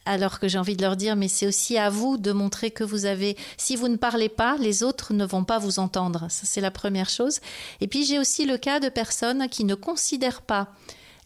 alors 0.07 0.39
que 0.39 0.49
j'ai 0.49 0.59
envie 0.59 0.77
de 0.77 0.83
leur 0.83 0.97
dire, 0.97 1.17
mais 1.17 1.29
c'est 1.29 1.47
aussi 1.47 1.79
à 1.79 1.91
vous 1.91 2.17
de 2.17 2.33
montrer 2.33 2.71
que 2.71 2.85
vous 2.85 3.07
avez, 3.07 3.37
si 3.57 3.77
vous 3.77 3.89
ne 3.89 3.97
parlez 3.97 4.29
pas, 4.29 4.57
les 4.59 4.83
autres 4.83 5.13
ne 5.13 5.25
vont 5.25 5.45
pas 5.45 5.59
vous 5.59 5.79
entendre. 5.79 6.27
Ça, 6.29 6.43
c'est 6.45 6.61
la 6.61 6.71
première 6.71 7.09
chose. 7.09 7.41
Et 7.81 7.87
puis, 7.87 8.05
j'ai 8.05 8.19
aussi 8.19 8.45
le 8.45 8.59
cas 8.59 8.81
de 8.81 8.89
personnes 8.89 9.49
qui 9.49 9.65
ne 9.65 9.75
considèrent 9.75 10.43
pas 10.43 10.69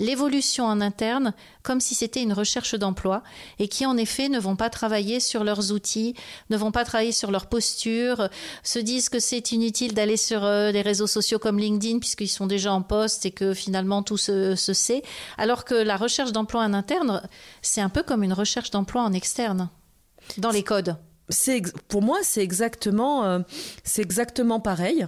l'évolution 0.01 0.65
en 0.65 0.81
interne 0.81 1.35
comme 1.63 1.81
si 1.81 1.95
c'était 1.95 2.23
une 2.23 2.33
recherche 2.33 2.75
d'emploi 2.75 3.23
et 3.59 3.69
qui 3.69 3.85
en 3.85 3.97
effet 3.97 4.29
ne 4.29 4.39
vont 4.39 4.57
pas 4.57 4.71
travailler 4.71 5.21
sur 5.21 5.45
leurs 5.45 5.73
outils, 5.73 6.15
ne 6.51 6.57
vont 6.57 6.73
pas 6.73 6.85
travailler 6.85 7.13
sur 7.13 7.31
leur 7.31 7.47
posture, 7.47 8.29
se 8.63 8.79
disent 8.79 9.09
que 9.09 9.19
c'est 9.19 9.53
inutile 9.53 9.95
d'aller 9.95 10.17
sur 10.17 10.45
euh, 10.45 10.71
les 10.71 10.83
réseaux 10.83 11.07
sociaux 11.07 11.39
comme 11.39 11.59
LinkedIn 11.59 11.99
puisqu'ils 11.99 12.29
sont 12.29 12.47
déjà 12.47 12.73
en 12.73 12.83
poste 12.83 13.27
et 13.27 13.31
que 13.31 13.55
finalement 13.55 14.03
tout 14.03 14.17
se, 14.17 14.55
sait, 14.55 15.03
alors 15.37 15.65
que 15.65 15.75
la 15.75 15.97
recherche 15.97 16.33
d'emploi 16.33 16.63
en 16.63 16.75
interne, 16.75 17.23
c'est 17.63 17.81
un 17.81 17.89
peu 17.89 18.03
comme 18.03 18.23
une 18.23 18.33
recherche 18.33 18.71
d'emploi 18.71 19.03
en 19.03 19.13
externe, 19.13 19.69
dans 20.37 20.51
les 20.51 20.63
codes. 20.63 20.97
Pour 21.89 22.03
moi, 22.03 22.19
c'est 22.23 22.43
exactement, 22.43 23.25
euh, 23.25 23.41
exactement 23.99 24.61
pareil. 24.61 25.07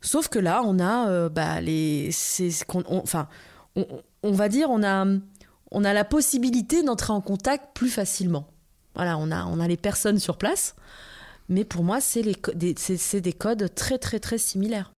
Sauf 0.00 0.28
que 0.28 0.38
là, 0.38 0.62
on 0.64 0.78
a 0.80 1.08
euh, 1.08 1.28
bah, 1.28 1.60
les, 1.60 2.10
c'est, 2.12 2.50
enfin, 2.88 3.28
on, 3.76 4.32
va 4.32 4.48
dire, 4.48 4.70
on 4.70 4.82
a, 4.82 5.06
on 5.70 5.84
a 5.84 5.92
la 5.92 6.04
possibilité 6.04 6.82
d'entrer 6.82 7.12
en 7.12 7.20
contact 7.20 7.74
plus 7.74 7.90
facilement. 7.90 8.46
Voilà, 8.94 9.16
on 9.18 9.30
a, 9.30 9.46
on 9.46 9.60
a 9.60 9.68
les 9.68 9.76
personnes 9.76 10.18
sur 10.18 10.36
place, 10.36 10.74
mais 11.48 11.64
pour 11.64 11.82
moi, 11.82 12.00
c'est 12.00 12.22
des, 12.54 12.74
des 12.74 13.32
codes 13.32 13.74
très, 13.74 13.98
très, 13.98 14.20
très 14.20 14.38
similaires. 14.38 14.92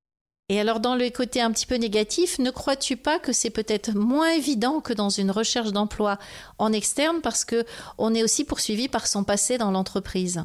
Et 0.50 0.60
alors 0.60 0.78
dans 0.78 0.94
le 0.94 1.08
côté 1.08 1.40
un 1.40 1.50
petit 1.52 1.64
peu 1.64 1.76
négatif, 1.76 2.38
ne 2.38 2.50
crois-tu 2.50 2.98
pas 2.98 3.18
que 3.18 3.32
c'est 3.32 3.48
peut-être 3.48 3.92
moins 3.92 4.30
évident 4.30 4.80
que 4.80 4.92
dans 4.92 5.08
une 5.08 5.30
recherche 5.30 5.72
d'emploi 5.72 6.18
en 6.58 6.70
externe 6.70 7.22
parce 7.22 7.46
que 7.46 7.64
on 7.96 8.14
est 8.14 8.22
aussi 8.22 8.44
poursuivi 8.44 8.88
par 8.88 9.06
son 9.06 9.24
passé 9.24 9.56
dans 9.56 9.70
l'entreprise? 9.70 10.44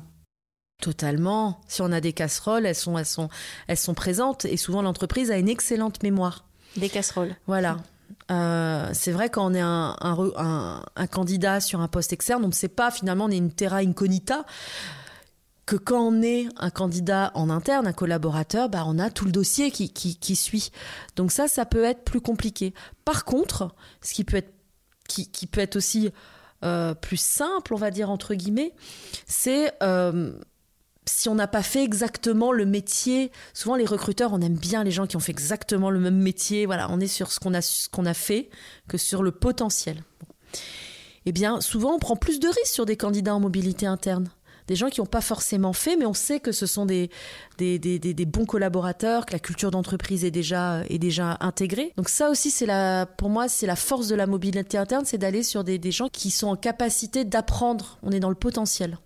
Totalement. 0.81 1.59
Si 1.67 1.81
on 1.81 1.91
a 1.91 1.99
des 1.99 2.13
casseroles, 2.13 2.65
elles 2.65 2.75
sont, 2.75 2.97
elles 2.97 3.05
sont, 3.05 3.27
elles 3.67 3.77
sont 3.77 3.93
présentes 3.93 4.45
et 4.45 4.55
souvent 4.55 4.81
l'entreprise 4.81 5.31
a 5.31 5.37
une 5.37 5.49
excellente 5.49 6.01
mémoire. 6.01 6.45
Des 6.77 6.87
casseroles. 6.87 7.35
Voilà. 7.45 7.77
Euh, 8.31 8.89
c'est 8.93 9.11
vrai 9.11 9.29
quand 9.29 9.51
on 9.51 9.53
est 9.53 9.61
un, 9.61 10.83
candidat 11.11 11.59
sur 11.59 11.81
un 11.81 11.87
poste 11.87 12.13
externe, 12.13 12.43
on 12.43 12.47
ne 12.47 12.53
sait 12.53 12.67
pas 12.67 12.91
finalement, 12.91 13.25
on 13.25 13.31
est 13.31 13.37
une 13.37 13.51
terra 13.51 13.77
incognita. 13.77 14.45
Que 15.65 15.75
quand 15.75 16.01
on 16.01 16.21
est 16.23 16.47
un 16.57 16.71
candidat 16.71 17.31
en 17.35 17.51
interne, 17.51 17.85
un 17.85 17.93
collaborateur, 17.93 18.69
bah 18.69 18.83
on 18.87 18.97
a 18.97 19.11
tout 19.11 19.25
le 19.25 19.31
dossier 19.31 19.69
qui, 19.69 20.35
suit. 20.35 20.71
Donc 21.15 21.31
ça, 21.31 21.47
ça 21.47 21.63
peut 21.65 21.83
être 21.83 22.03
plus 22.03 22.21
compliqué. 22.21 22.73
Par 23.05 23.23
contre, 23.23 23.75
ce 24.01 24.15
qui 24.15 24.23
peut 24.23 24.37
être, 24.37 24.51
qui 25.07 25.45
peut 25.45 25.61
être 25.61 25.75
aussi 25.75 26.11
euh, 26.65 26.93
plus 26.93 27.19
simple, 27.19 27.73
on 27.73 27.77
va 27.77 27.89
dire 27.89 28.09
entre 28.09 28.33
guillemets, 28.33 28.73
c'est 29.25 29.71
euh, 29.81 30.33
si 31.09 31.29
on 31.29 31.35
n'a 31.35 31.47
pas 31.47 31.63
fait 31.63 31.83
exactement 31.83 32.51
le 32.51 32.65
métier, 32.65 33.31
souvent 33.53 33.75
les 33.75 33.85
recruteurs, 33.85 34.33
on 34.33 34.41
aime 34.41 34.57
bien 34.57 34.83
les 34.83 34.91
gens 34.91 35.07
qui 35.07 35.15
ont 35.17 35.19
fait 35.19 35.31
exactement 35.31 35.89
le 35.89 35.99
même 35.99 36.17
métier. 36.17 36.65
Voilà, 36.65 36.87
on 36.91 36.99
est 36.99 37.07
sur 37.07 37.31
ce 37.31 37.39
qu'on 37.39 37.53
a, 37.53 38.09
a 38.09 38.13
fait 38.13 38.49
que 38.87 38.97
sur 38.97 39.23
le 39.23 39.31
potentiel. 39.31 40.03
Eh 41.25 41.31
bien, 41.31 41.61
souvent, 41.61 41.93
on 41.93 41.99
prend 41.99 42.15
plus 42.15 42.39
de 42.39 42.47
risques 42.47 42.73
sur 42.73 42.85
des 42.85 42.97
candidats 42.97 43.35
en 43.35 43.39
mobilité 43.39 43.85
interne. 43.85 44.29
Des 44.67 44.75
gens 44.75 44.89
qui 44.89 44.99
n'ont 44.99 45.07
pas 45.07 45.21
forcément 45.21 45.73
fait, 45.73 45.95
mais 45.95 46.05
on 46.05 46.13
sait 46.13 46.39
que 46.39 46.51
ce 46.51 46.67
sont 46.67 46.85
des, 46.85 47.09
des, 47.57 47.79
des, 47.79 47.97
des 47.99 48.25
bons 48.25 48.45
collaborateurs, 48.45 49.25
que 49.25 49.33
la 49.33 49.39
culture 49.39 49.71
d'entreprise 49.71 50.23
est 50.23 50.31
déjà, 50.31 50.83
est 50.89 50.99
déjà 50.99 51.37
intégrée. 51.39 51.91
Donc 51.97 52.07
ça 52.07 52.29
aussi, 52.29 52.51
c'est 52.51 52.67
la, 52.67 53.07
pour 53.07 53.29
moi, 53.29 53.47
c'est 53.49 53.65
la 53.65 53.75
force 53.75 54.07
de 54.07 54.15
la 54.15 54.27
mobilité 54.27 54.77
interne, 54.77 55.05
c'est 55.05 55.17
d'aller 55.17 55.41
sur 55.41 55.63
des, 55.63 55.79
des 55.79 55.91
gens 55.91 56.07
qui 56.07 56.29
sont 56.29 56.47
en 56.47 56.55
capacité 56.55 57.25
d'apprendre. 57.25 57.97
On 58.03 58.11
est 58.11 58.19
dans 58.19 58.29
le 58.29 58.35
potentiel. 58.35 58.99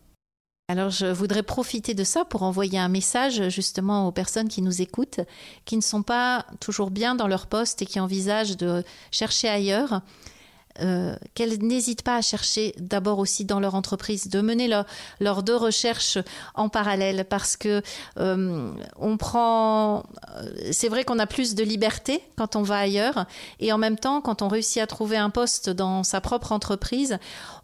Alors 0.74 0.90
je 0.90 1.06
voudrais 1.06 1.44
profiter 1.44 1.94
de 1.94 2.04
ça 2.04 2.26
pour 2.26 2.42
envoyer 2.42 2.80
un 2.80 2.88
message 2.88 3.48
justement 3.50 4.08
aux 4.08 4.12
personnes 4.12 4.48
qui 4.48 4.64
nous 4.64 4.82
écoutent, 4.82 5.20
qui 5.66 5.78
ne 5.78 5.84
sont 5.84 6.02
pas 6.02 6.48
toujours 6.60 6.90
bien 6.90 7.14
dans 7.14 7.28
leur 7.28 7.46
poste 7.46 7.84
et 7.84 7.86
qui 7.86 8.00
envisagent 8.00 8.58
de 8.58 8.84
chercher 9.12 9.50
ailleurs. 9.50 10.02
Euh, 10.82 11.16
qu'elles 11.36 11.60
n'hésitent 11.60 12.02
pas 12.02 12.16
à 12.16 12.22
chercher 12.24 12.74
d'abord 12.80 13.20
aussi 13.20 13.46
dans 13.46 13.60
leur 13.60 13.76
entreprise, 13.76 14.28
de 14.30 14.42
mener 14.42 14.68
leurs 15.20 15.44
deux 15.44 15.56
recherches 15.56 16.18
en 16.56 16.68
parallèle 16.68 17.26
parce 17.30 17.56
que 17.58 17.84
euh, 18.18 18.72
prend, 19.20 20.00
euh, 20.00 20.50
c'est 20.72 20.90
vrai 20.90 21.04
qu'on 21.04 21.20
a 21.20 21.28
plus 21.28 21.54
de 21.54 21.64
liberté 21.64 22.24
quand 22.36 22.56
on 22.56 22.64
va 22.64 22.80
ailleurs 22.80 23.28
et 23.60 23.72
en 23.72 23.78
même 23.78 24.00
temps 24.00 24.20
quand 24.20 24.42
on 24.42 24.48
réussit 24.48 24.82
à 24.82 24.88
trouver 24.88 25.18
un 25.18 25.30
poste 25.30 25.70
dans 25.70 26.04
sa 26.04 26.22
propre 26.22 26.52
entreprise, 26.52 27.20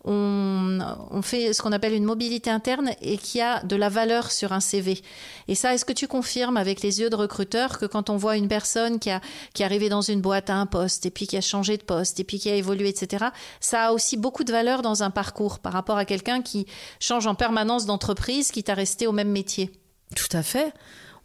on, 0.05 1.21
fait 1.21 1.53
ce 1.53 1.61
qu'on 1.61 1.71
appelle 1.71 1.93
une 1.93 2.05
mobilité 2.05 2.49
interne 2.49 2.91
et 3.01 3.17
qui 3.17 3.41
a 3.41 3.61
de 3.63 3.75
la 3.75 3.89
valeur 3.89 4.31
sur 4.31 4.53
un 4.53 4.59
CV. 4.59 5.01
Et 5.47 5.55
ça, 5.55 5.73
est-ce 5.73 5.85
que 5.85 5.93
tu 5.93 6.07
confirmes 6.07 6.57
avec 6.57 6.81
les 6.81 7.01
yeux 7.01 7.09
de 7.09 7.15
recruteur 7.15 7.77
que 7.77 7.85
quand 7.85 8.09
on 8.09 8.17
voit 8.17 8.37
une 8.37 8.47
personne 8.47 8.99
qui 8.99 9.11
a 9.11 9.21
qui 9.53 9.63
est 9.63 9.65
arrivée 9.65 9.89
dans 9.89 10.01
une 10.01 10.21
boîte 10.21 10.49
à 10.49 10.55
un 10.55 10.65
poste 10.65 11.05
et 11.05 11.11
puis 11.11 11.27
qui 11.27 11.37
a 11.37 11.41
changé 11.41 11.77
de 11.77 11.83
poste 11.83 12.19
et 12.19 12.23
puis 12.23 12.39
qui 12.39 12.49
a 12.49 12.55
évolué, 12.55 12.89
etc., 12.89 13.25
ça 13.59 13.87
a 13.87 13.91
aussi 13.91 14.17
beaucoup 14.17 14.43
de 14.43 14.51
valeur 14.51 14.81
dans 14.81 15.03
un 15.03 15.09
parcours 15.09 15.59
par 15.59 15.73
rapport 15.73 15.97
à 15.97 16.05
quelqu'un 16.05 16.41
qui 16.41 16.65
change 16.99 17.27
en 17.27 17.35
permanence 17.35 17.85
d'entreprise, 17.85 18.51
qui 18.51 18.63
t'a 18.63 18.73
resté 18.73 19.07
au 19.07 19.11
même 19.11 19.29
métier? 19.29 19.71
Tout 20.15 20.35
à 20.35 20.43
fait 20.43 20.73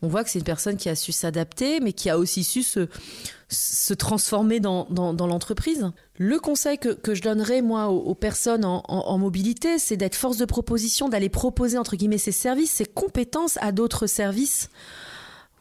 on 0.05 0.09
voit 0.09 0.23
que 0.23 0.31
c'est 0.31 0.39
une 0.39 0.45
personne 0.45 0.77
qui 0.77 0.89
a 0.89 0.95
su 0.95 1.13
s'adapter, 1.13 1.81
mais 1.81 1.93
qui 1.95 2.11
a 2.11 2.19
aussi 2.19 2.45
su 2.45 2.63
se, 2.63 3.95
transformer 3.95 4.61
dans, 4.61 4.87
l'entreprise. 4.91 5.91
Le 6.19 6.39
conseil 6.39 6.79
que, 6.79 6.91
que, 6.91 7.15
je 7.15 7.23
donnerais, 7.23 7.63
moi, 7.63 7.89
aux, 7.89 8.15
personnes 8.15 8.65
en, 8.65 8.83
en, 8.87 9.19
mobilité, 9.19 9.79
c'est 9.79 9.97
d'être 9.97 10.15
force 10.15 10.37
de 10.37 10.45
proposition, 10.45 11.09
d'aller 11.09 11.31
proposer, 11.31 11.79
entre 11.79 11.97
guillemets, 11.97 12.19
ses 12.19 12.33
services, 12.33 12.71
ses 12.71 12.85
compétences 12.85 13.59
à 13.63 13.73
d'autres 13.73 14.07
services. 14.07 14.69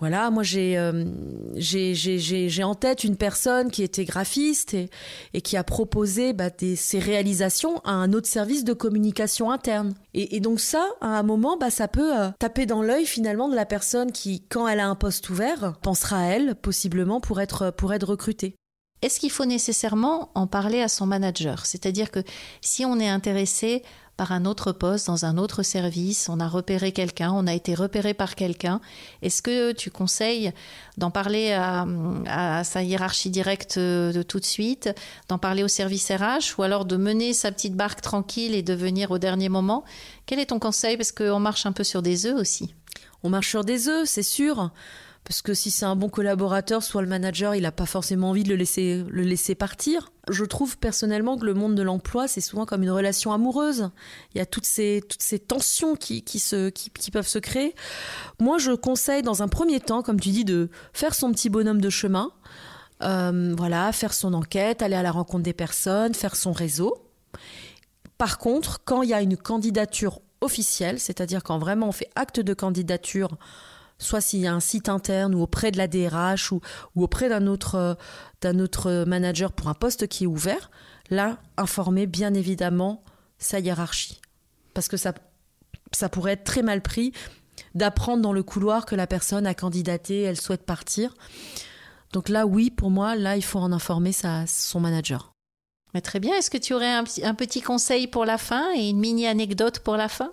Voilà, 0.03 0.29
moi 0.31 0.43
euh, 0.53 1.05
j'ai 1.55 1.93
j'ai 1.95 2.63
en 2.65 2.75
tête 2.75 3.05
une 3.05 3.15
personne 3.15 3.71
qui 3.71 3.83
était 3.83 4.03
graphiste 4.03 4.73
et, 4.73 5.41
qui 5.41 5.55
a 5.55 5.63
proposé 5.63 6.33
bah, 6.33 6.49
des, 6.49 6.75
ses 6.75 6.99
réalisations 6.99 7.77
à 7.85 7.91
un 7.91 8.11
autre 8.11 8.27
service 8.27 8.65
de 8.65 8.73
communication 8.73 9.49
interne. 9.49 9.93
Et, 10.13 10.35
et 10.35 10.41
donc 10.41 10.59
ça, 10.59 10.85
à 10.99 11.17
un 11.17 11.23
moment, 11.23 11.55
bah, 11.55 11.69
ça 11.69 11.87
peut 11.87 12.19
euh, 12.19 12.31
taper 12.37 12.65
dans 12.65 12.81
l'œil 12.81 13.05
finalement 13.05 13.47
de 13.47 13.55
la 13.55 13.65
personne 13.65 14.11
qui, 14.11 14.41
quand 14.49 14.67
elle 14.67 14.81
a 14.81 14.89
un 14.89 14.95
poste 14.95 15.29
ouvert, 15.29 15.79
pensera 15.81 16.17
à 16.17 16.25
elle 16.25 16.55
possiblement 16.55 17.21
pour 17.21 17.39
être, 17.39 17.71
pour 17.71 17.93
être 17.93 18.09
recrutée. 18.09 18.57
Est-ce 19.03 19.19
qu'il 19.19 19.31
faut 19.31 19.43
nécessairement 19.43 20.29
en 20.33 20.47
parler 20.47 20.81
à 20.81 20.87
son 20.87 21.05
manager? 21.05 21.65
C'est-à-dire 21.65 22.09
que 22.09 22.21
si 22.61 22.85
on 22.85 23.01
est 23.01 23.09
intéressé 23.09 23.83
par 24.15 24.31
un 24.31 24.45
autre 24.45 24.71
poste, 24.71 25.07
dans 25.07 25.25
un 25.25 25.37
autre 25.37 25.61
service, 25.61 26.29
on 26.29 26.39
a 26.39 26.47
repéré 26.47 26.93
quelqu'un, 26.93 27.33
on 27.33 27.45
a 27.45 27.53
été 27.53 27.75
repéré 27.75 28.13
par 28.13 28.35
quelqu'un. 28.35 28.79
Est-ce 29.21 29.41
que 29.41 29.73
tu 29.73 29.91
conseilles 29.91 30.53
d'en 30.97 31.11
parler 31.11 31.51
à, 31.51 32.63
sa 32.63 32.81
hiérarchie 32.81 33.29
directe 33.29 33.77
de 33.77 34.23
tout 34.23 34.39
de 34.39 34.45
suite, 34.45 34.89
d'en 35.27 35.37
parler 35.37 35.63
au 35.63 35.67
service 35.67 36.09
RH, 36.09 36.57
ou 36.57 36.63
alors 36.63 36.85
de 36.85 36.95
mener 36.95 37.33
sa 37.33 37.51
petite 37.51 37.75
barque 37.75 37.99
tranquille 37.99 38.55
et 38.55 38.63
de 38.63 38.73
venir 38.73 39.11
au 39.11 39.17
dernier 39.17 39.49
moment? 39.49 39.83
Quel 40.27 40.39
est 40.39 40.47
ton 40.47 40.59
conseil? 40.59 40.95
Parce 40.95 41.11
qu'on 41.11 41.39
marche 41.39 41.65
un 41.65 41.73
peu 41.73 41.83
sur 41.83 42.01
des 42.01 42.25
œufs 42.25 42.39
aussi. 42.39 42.73
On 43.23 43.29
marche 43.29 43.49
sur 43.49 43.65
des 43.65 43.89
œufs, 43.89 44.07
c'est 44.07 44.23
sûr. 44.23 44.71
Parce 45.25 45.41
que 45.41 45.53
si 45.53 45.71
c'est 45.71 45.85
un 45.85 45.95
bon 45.95 46.09
collaborateur, 46.09 46.83
soit 46.83 47.01
le 47.01 47.07
manager, 47.07 47.55
il 47.55 47.61
n'a 47.61 47.71
pas 47.71 47.85
forcément 47.85 48.31
envie 48.31 48.43
de 48.43 48.49
le 48.49 48.55
laisser, 48.55 49.03
le 49.09 49.23
laisser 49.23 49.55
partir. 49.55 50.11
Je 50.29 50.43
trouve 50.43 50.77
personnellement 50.77 51.37
que 51.37 51.45
le 51.45 51.53
monde 51.53 51.75
de 51.75 51.81
l'emploi, 51.81 52.27
c'est 52.27 52.41
souvent 52.41 52.65
comme 52.65 52.83
une 52.83 52.91
relation 52.91 53.31
amoureuse. 53.31 53.89
Il 54.33 54.39
y 54.39 54.41
a 54.41 54.45
toutes 54.45 54.65
ces, 54.65 55.01
toutes 55.07 55.21
ces 55.21 55.39
tensions 55.39 55.95
qui, 55.95 56.23
qui, 56.23 56.39
se, 56.39 56.69
qui, 56.69 57.11
peuvent 57.11 57.27
se 57.27 57.39
créer. 57.39 57.73
Moi, 58.41 58.57
je 58.57 58.73
conseille 58.73 59.21
dans 59.21 59.41
un 59.43 59.47
premier 59.47 59.79
temps, 59.79 60.01
comme 60.01 60.19
tu 60.19 60.29
dis, 60.29 60.43
de 60.43 60.69
faire 60.91 61.15
son 61.15 61.31
petit 61.31 61.49
bonhomme 61.49 61.79
de 61.79 61.89
chemin. 61.89 62.31
Euh, 63.01 63.53
voilà, 63.57 63.91
faire 63.93 64.13
son 64.13 64.33
enquête, 64.33 64.81
aller 64.81 64.95
à 64.95 65.03
la 65.03 65.11
rencontre 65.11 65.43
des 65.43 65.53
personnes, 65.53 66.13
faire 66.13 66.35
son 66.35 66.51
réseau. 66.51 66.97
Par 68.17 68.37
contre, 68.37 68.81
quand 68.83 69.03
il 69.03 69.09
y 69.09 69.13
a 69.13 69.21
une 69.21 69.37
candidature 69.37 70.19
officielle, 70.41 70.99
c'est-à-dire 70.99 71.43
quand 71.43 71.57
vraiment 71.59 71.87
on 71.87 71.91
fait 71.91 72.09
acte 72.15 72.39
de 72.39 72.53
candidature 72.53 73.37
soit 73.97 74.21
s'il 74.21 74.41
y 74.41 74.47
a 74.47 74.53
un 74.53 74.59
site 74.59 74.89
interne 74.89 75.35
ou 75.35 75.41
auprès 75.41 75.71
de 75.71 75.77
la 75.77 75.87
DRH 75.87 76.51
ou, 76.51 76.61
auprès 76.95 77.29
d'un 77.29 77.47
autre, 77.47 77.75
euh, 77.75 77.93
d'un 78.41 78.59
autre 78.59 79.05
manager 79.05 79.51
pour 79.51 79.67
un 79.69 79.73
poste 79.73 80.07
qui 80.07 80.25
est 80.25 80.27
ouvert, 80.27 80.71
là, 81.09 81.37
informer 81.57 82.07
bien 82.07 82.33
évidemment 82.33 83.03
sa 83.37 83.59
hiérarchie. 83.59 84.21
Parce 84.73 84.87
que 84.87 84.97
ça, 84.97 85.13
ça 85.91 86.09
pourrait 86.09 86.33
être 86.33 86.43
très 86.43 86.61
mal 86.61 86.81
pris 86.81 87.13
d'apprendre 87.75 88.21
dans 88.21 88.33
le 88.33 88.43
couloir 88.43 88.85
que 88.85 88.95
la 88.95 89.07
personne 89.07 89.45
a 89.45 89.53
candidaté, 89.53 90.21
elle 90.21 90.39
souhaite 90.39 90.63
partir. 90.63 91.13
Donc 92.11 92.29
là, 92.29 92.45
oui, 92.45 92.69
pour 92.69 92.91
moi, 92.91 93.15
là, 93.15 93.35
il 93.35 93.43
faut 93.43 93.59
en 93.59 93.71
informer 93.71 94.11
sa, 94.11 94.45
son 94.47 94.79
manager. 94.79 95.31
Mais 95.93 96.01
très 96.01 96.19
bien. 96.19 96.35
Est-ce 96.35 96.49
que 96.49 96.57
tu 96.57 96.73
aurais 96.73 96.91
un, 96.91 97.03
un 97.23 97.35
petit 97.35 97.61
conseil 97.61 98.07
pour 98.07 98.25
la 98.25 98.37
fin 98.37 98.73
et 98.75 98.89
une 98.89 98.99
mini 98.99 99.27
anecdote 99.27 99.79
pour 99.79 99.97
la 99.97 100.09
fin? 100.09 100.31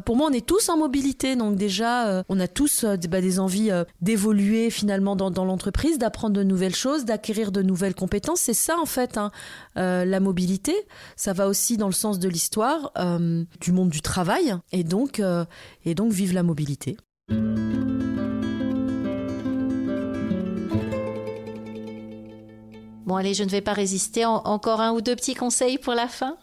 Pour 0.00 0.16
moi, 0.16 0.28
on 0.30 0.32
est 0.32 0.46
tous 0.46 0.70
en 0.70 0.78
mobilité, 0.78 1.36
donc 1.36 1.56
déjà, 1.56 2.08
euh, 2.08 2.22
on 2.30 2.40
a 2.40 2.48
tous 2.48 2.84
euh, 2.84 2.96
bah, 3.10 3.20
des 3.20 3.38
envies 3.38 3.70
euh, 3.70 3.84
d'évoluer 4.00 4.70
finalement 4.70 5.16
dans, 5.16 5.44
l'entreprise, 5.44 5.98
d'apprendre 5.98 6.34
de 6.34 6.42
nouvelles 6.42 6.74
choses, 6.74 7.04
d'acquérir 7.04 7.52
de 7.52 7.60
nouvelles 7.60 7.94
compétences. 7.94 8.40
C'est 8.40 8.54
ça 8.54 8.78
en 8.78 8.86
fait, 8.86 9.18
hein, 9.18 9.30
la 9.74 10.20
mobilité. 10.20 10.74
Ça 11.16 11.34
va 11.34 11.48
aussi 11.48 11.76
dans 11.76 11.88
le 11.88 11.92
sens 11.92 12.18
de 12.18 12.28
l'histoire, 12.28 12.92
du 13.60 13.72
monde 13.72 13.90
du 13.90 14.00
travail, 14.00 14.54
et 14.70 14.84
donc, 14.84 15.20
et 15.84 15.94
donc 15.94 16.12
vive 16.12 16.32
la 16.32 16.42
mobilité. 16.42 16.96
Bon 23.04 23.16
allez, 23.16 23.34
je 23.34 23.44
ne 23.44 23.48
vais 23.48 23.60
pas 23.60 23.72
résister. 23.72 24.24
encore 24.24 24.80
un 24.80 24.92
ou 24.92 25.00
deux 25.00 25.16
petits 25.16 25.34
conseils 25.34 25.78
pour 25.78 25.94
la 25.94 26.08
fin? 26.08 26.36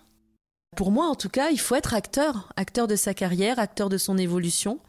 Pour 0.75 0.91
moi, 0.91 1.07
en 1.07 1.15
tout 1.15 1.29
cas, 1.29 1.49
il 1.49 1.59
faut 1.59 1.75
être 1.75 1.93
acteur, 1.93 2.53
acteur 2.55 2.87
de 2.87 2.95
sa 2.95 3.13
carrière, 3.13 3.59
acteur 3.59 3.89
de 3.89 3.97
son 3.97 4.17
évolution. 4.17 4.79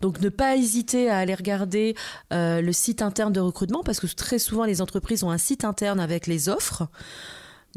Donc, 0.00 0.20
ne 0.20 0.30
pas 0.30 0.56
hésiter 0.56 1.10
à 1.10 1.18
aller 1.18 1.34
regarder 1.34 1.94
euh, 2.32 2.60
le 2.60 2.72
site 2.72 3.02
interne 3.02 3.32
de 3.32 3.40
recrutement, 3.40 3.82
parce 3.84 4.00
que 4.00 4.06
très 4.06 4.38
souvent, 4.38 4.64
les 4.64 4.80
entreprises 4.80 5.22
ont 5.22 5.30
un 5.30 5.38
site 5.38 5.64
interne 5.64 6.00
avec 6.00 6.26
les 6.26 6.48
offres. 6.48 6.88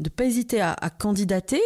Ne 0.00 0.08
pas 0.08 0.24
hésiter 0.24 0.60
à, 0.60 0.74
candidater, 0.98 1.60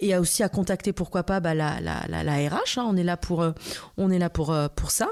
et 0.00 0.16
aussi 0.16 0.42
à 0.42 0.48
contacter 0.48 0.92
pourquoi 0.92 1.22
pas 1.22 1.40
bah, 1.40 1.54
la, 1.54 1.70
RH. 1.70 2.78
Hein. 2.78 2.86
on 2.88 2.96
est 2.96 3.04
là 3.04 3.16
pour, 3.16 3.42
euh, 3.42 3.52
on 3.96 4.10
est 4.10 4.18
là 4.18 4.30
pour, 4.30 4.50
euh, 4.50 4.68
pour 4.74 4.90
ça. 4.90 5.10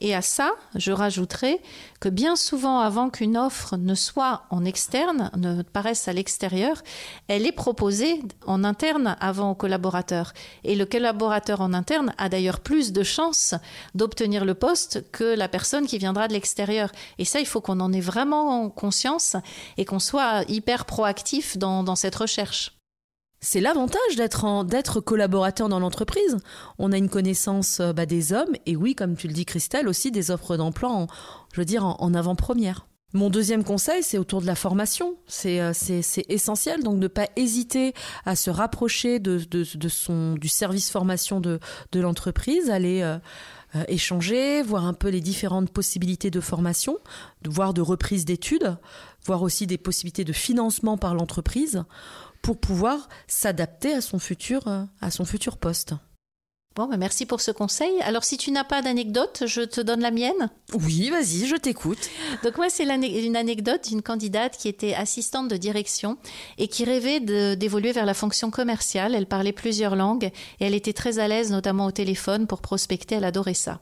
Et 0.00 0.14
à 0.14 0.22
ça, 0.22 0.52
je 0.76 0.92
rajouterai 0.92 1.60
que 1.98 2.08
bien 2.08 2.36
souvent, 2.36 2.78
avant 2.78 3.10
qu'une 3.10 3.36
offre 3.36 3.76
ne 3.76 3.96
soit 3.96 4.44
en 4.50 4.64
externe, 4.64 5.28
ne 5.36 5.62
paraisse 5.62 6.06
à 6.06 6.12
l'extérieur, 6.12 6.84
elle 7.26 7.44
est 7.46 7.52
proposée 7.52 8.22
en 8.46 8.62
interne 8.62 9.16
avant 9.18 9.50
au 9.50 9.54
collaborateur. 9.56 10.34
Et 10.62 10.76
le 10.76 10.86
collaborateur 10.86 11.60
en 11.60 11.74
interne 11.74 12.14
a 12.16 12.28
d'ailleurs 12.28 12.60
plus 12.60 12.92
de 12.92 13.02
chances 13.02 13.56
d'obtenir 13.96 14.44
le 14.44 14.54
poste 14.54 15.10
que 15.10 15.34
la 15.34 15.48
personne 15.48 15.88
qui 15.88 15.98
viendra 15.98 16.28
de 16.28 16.32
l'extérieur. 16.32 16.92
Et 17.18 17.24
ça, 17.24 17.40
il 17.40 17.46
faut 17.46 17.60
qu'on 17.60 17.80
en 17.80 17.92
ait 17.92 18.00
vraiment 18.00 18.70
conscience 18.70 19.34
et 19.78 19.84
qu'on 19.84 19.98
soit 19.98 20.48
hyper 20.48 20.84
proactif 20.84 21.58
dans, 21.58 21.82
dans 21.82 21.96
cette 21.96 22.14
recherche. 22.14 22.77
C'est 23.40 23.60
l'avantage 23.60 24.16
d'être 24.16 24.64
d'être 24.64 25.00
collaborateur 25.00 25.68
dans 25.68 25.78
l'entreprise. 25.78 26.38
On 26.78 26.90
a 26.90 26.98
une 26.98 27.08
connaissance 27.08 27.78
euh, 27.80 27.92
bah, 27.92 28.06
des 28.06 28.32
hommes 28.32 28.54
et 28.66 28.74
oui, 28.74 28.94
comme 28.94 29.16
tu 29.16 29.28
le 29.28 29.32
dis 29.32 29.44
Christelle, 29.44 29.88
aussi 29.88 30.10
des 30.10 30.30
offres 30.30 30.56
d'emploi, 30.56 31.06
je 31.52 31.60
veux 31.60 31.64
dire 31.64 31.84
en, 31.84 32.14
avant-première. 32.14 32.86
Mon 33.14 33.30
deuxième 33.30 33.64
conseil, 33.64 34.02
c'est 34.02 34.18
autour 34.18 34.42
de 34.42 34.46
la 34.46 34.54
formation. 34.54 35.16
C'est 35.26 35.60
euh, 35.60 35.72
essentiel, 36.28 36.82
donc 36.82 36.98
ne 36.98 37.06
pas 37.06 37.28
hésiter 37.36 37.94
à 38.26 38.36
se 38.36 38.50
rapprocher 38.50 39.18
de, 39.18 39.38
son, 39.88 40.34
du 40.34 40.48
service 40.48 40.90
formation 40.90 41.40
de, 41.40 41.58
de 41.92 42.00
l'entreprise, 42.00 42.68
aller 42.70 43.02
euh, 43.76 43.84
échanger, 43.86 44.62
voir 44.62 44.86
un 44.86 44.94
peu 44.94 45.10
les 45.10 45.20
différentes 45.20 45.70
possibilités 45.70 46.30
de 46.30 46.40
formation, 46.40 46.96
voir 47.46 47.74
de 47.74 47.82
reprise 47.82 48.24
d'études, 48.24 48.78
voir 49.26 49.42
aussi 49.42 49.66
des 49.66 49.76
possibilités 49.76 50.24
de 50.24 50.32
financement 50.32 50.96
par 50.96 51.14
l'entreprise 51.14 51.84
pour 52.48 52.56
pouvoir 52.56 53.10
s'adapter 53.26 53.92
à 53.92 54.00
son 54.00 54.18
futur 54.18 54.68
euh, 54.68 54.82
à 55.02 55.10
son 55.10 55.26
futur 55.26 55.58
poste. 55.58 55.92
Bon, 56.78 56.86
bah, 56.86 56.96
merci 56.96 57.26
pour 57.26 57.40
ce 57.40 57.50
conseil. 57.50 57.90
Alors, 58.02 58.22
si 58.22 58.36
tu 58.36 58.52
n'as 58.52 58.62
pas 58.62 58.82
d'anecdote, 58.82 59.42
je 59.46 59.62
te 59.62 59.80
donne 59.80 59.98
la 59.98 60.12
mienne. 60.12 60.48
Oui, 60.74 61.10
vas-y, 61.10 61.48
je 61.48 61.56
t'écoute. 61.56 62.08
Donc, 62.44 62.56
moi, 62.56 62.66
c'est 62.70 62.84
une 62.84 63.34
anecdote 63.34 63.88
d'une 63.88 64.00
candidate 64.00 64.56
qui 64.56 64.68
était 64.68 64.94
assistante 64.94 65.48
de 65.48 65.56
direction 65.56 66.18
et 66.56 66.68
qui 66.68 66.84
rêvait 66.84 67.18
d'évoluer 67.56 67.90
vers 67.90 68.06
la 68.06 68.14
fonction 68.14 68.52
commerciale. 68.52 69.16
Elle 69.16 69.26
parlait 69.26 69.50
plusieurs 69.50 69.96
langues 69.96 70.30
et 70.60 70.66
elle 70.66 70.74
était 70.74 70.92
très 70.92 71.18
à 71.18 71.26
l'aise, 71.26 71.50
notamment 71.50 71.86
au 71.86 71.90
téléphone, 71.90 72.46
pour 72.46 72.60
prospecter. 72.60 73.16
Elle 73.16 73.24
adorait 73.24 73.54
ça. 73.54 73.80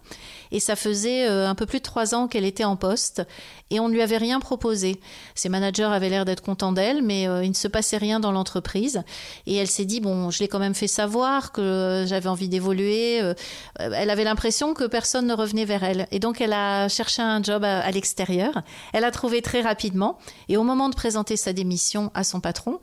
Et 0.50 0.58
ça 0.58 0.74
faisait 0.74 1.28
euh, 1.28 1.50
un 1.50 1.54
peu 1.54 1.66
plus 1.66 1.80
de 1.80 1.84
trois 1.84 2.14
ans 2.14 2.28
qu'elle 2.28 2.46
était 2.46 2.64
en 2.64 2.76
poste 2.76 3.20
et 3.68 3.78
on 3.78 3.88
ne 3.88 3.92
lui 3.92 4.00
avait 4.00 4.16
rien 4.16 4.40
proposé. 4.40 5.00
Ses 5.34 5.50
managers 5.50 5.82
avaient 5.82 6.08
l'air 6.08 6.24
d'être 6.24 6.42
contents 6.42 6.72
d'elle, 6.72 7.02
mais 7.02 7.28
euh, 7.28 7.44
il 7.44 7.50
ne 7.50 7.54
se 7.54 7.68
passait 7.68 7.98
rien 7.98 8.20
dans 8.20 8.32
l'entreprise. 8.32 9.02
Et 9.46 9.56
elle 9.56 9.66
s'est 9.66 9.84
dit, 9.84 10.00
bon, 10.00 10.30
je 10.30 10.38
l'ai 10.38 10.48
quand 10.48 10.60
même 10.60 10.74
fait 10.74 10.86
savoir 10.86 11.52
que 11.52 12.04
j'avais 12.06 12.28
envie 12.28 12.48
d'évoluer. 12.48 12.85
Euh, 12.86 13.34
elle 13.78 14.10
avait 14.10 14.24
l'impression 14.24 14.74
que 14.74 14.84
personne 14.84 15.26
ne 15.26 15.34
revenait 15.34 15.64
vers 15.64 15.84
elle. 15.84 16.06
Et 16.10 16.18
donc, 16.18 16.40
elle 16.40 16.52
a 16.52 16.88
cherché 16.88 17.22
un 17.22 17.42
job 17.42 17.64
à, 17.64 17.90
l'extérieur. 17.90 18.62
Elle 18.92 19.04
a 19.04 19.10
trouvé 19.10 19.42
très 19.42 19.60
rapidement. 19.60 20.18
Et 20.48 20.56
au 20.56 20.62
moment 20.62 20.88
de 20.88 20.94
présenter 20.94 21.36
sa 21.36 21.52
démission 21.52 22.10
à 22.14 22.24
son 22.24 22.40
patron, 22.40 22.80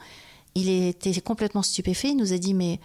il 0.56 0.70
était 0.70 1.20
complètement 1.22 1.64
stupéfait. 1.64 2.10
Il 2.10 2.18
nous 2.18 2.34
a 2.34 2.38
dit, 2.38 2.54
mais 2.54 2.80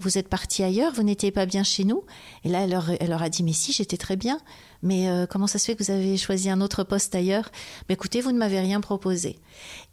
vous 0.00 0.18
êtes 0.18 0.28
parti 0.28 0.62
ailleurs, 0.62 0.92
vous 0.92 1.02
n'étiez 1.02 1.30
pas 1.30 1.46
bien 1.46 1.62
chez 1.62 1.84
nous. 1.84 2.04
Et 2.44 2.48
là, 2.48 2.62
elle 2.62 2.70
leur, 3.08 3.22
a 3.22 3.28
dit, 3.28 3.42
mais 3.42 3.52
si, 3.52 3.72
j'étais 3.72 3.96
très 3.96 4.16
bien. 4.16 4.38
Mais 4.82 5.08
euh, 5.08 5.26
comment 5.26 5.46
ça 5.46 5.58
se 5.58 5.66
fait 5.66 5.76
que 5.76 5.84
vous 5.84 5.92
avez 5.92 6.16
choisi 6.16 6.50
un 6.50 6.60
autre 6.60 6.82
poste 6.82 7.14
ailleurs? 7.14 7.50
Mais 7.88 7.94
écoutez, 7.94 8.20
vous 8.20 8.32
ne 8.32 8.38
m'avez 8.38 8.60
rien 8.60 8.80
proposé. 8.80 9.38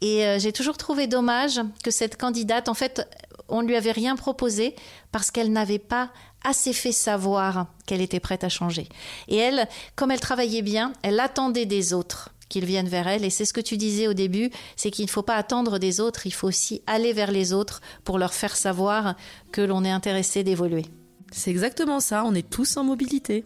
Et 0.00 0.24
euh, 0.26 0.38
j'ai 0.38 0.52
toujours 0.52 0.76
trouvé 0.76 1.06
dommage 1.06 1.60
que 1.84 1.90
cette 1.90 2.16
candidate, 2.16 2.68
en 2.68 2.74
fait, 2.74 3.06
on 3.48 3.62
ne 3.62 3.68
lui 3.68 3.76
avait 3.76 3.92
rien 3.92 4.16
proposé 4.16 4.74
parce 5.12 5.30
qu'elle 5.30 5.52
n'avait 5.52 5.78
pas 5.78 6.10
assez 6.44 6.72
fait 6.72 6.92
savoir 6.92 7.66
qu'elle 7.86 8.00
était 8.00 8.20
prête 8.20 8.44
à 8.44 8.48
changer. 8.48 8.88
Et 9.28 9.36
elle, 9.36 9.68
comme 9.96 10.10
elle 10.10 10.20
travaillait 10.20 10.62
bien, 10.62 10.92
elle 11.02 11.20
attendait 11.20 11.66
des 11.66 11.92
autres 11.92 12.30
qu'ils 12.48 12.66
viennent 12.66 12.88
vers 12.88 13.08
elle. 13.08 13.24
Et 13.24 13.30
c'est 13.30 13.46
ce 13.46 13.54
que 13.54 13.60
tu 13.60 13.78
disais 13.78 14.08
au 14.08 14.12
début, 14.12 14.50
c'est 14.76 14.90
qu'il 14.90 15.06
ne 15.06 15.10
faut 15.10 15.22
pas 15.22 15.36
attendre 15.36 15.78
des 15.78 16.00
autres, 16.00 16.26
il 16.26 16.32
faut 16.32 16.48
aussi 16.48 16.82
aller 16.86 17.14
vers 17.14 17.30
les 17.30 17.54
autres 17.54 17.80
pour 18.04 18.18
leur 18.18 18.34
faire 18.34 18.56
savoir 18.56 19.14
que 19.52 19.62
l'on 19.62 19.84
est 19.84 19.90
intéressé 19.90 20.42
d'évoluer. 20.44 20.84
C'est 21.32 21.50
exactement 21.50 22.00
ça, 22.00 22.24
on 22.26 22.34
est 22.34 22.48
tous 22.48 22.76
en 22.76 22.84
mobilité. 22.84 23.44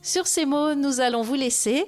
Sur 0.00 0.28
ces 0.28 0.46
mots, 0.46 0.74
nous 0.74 1.00
allons 1.00 1.22
vous 1.22 1.34
laisser. 1.34 1.84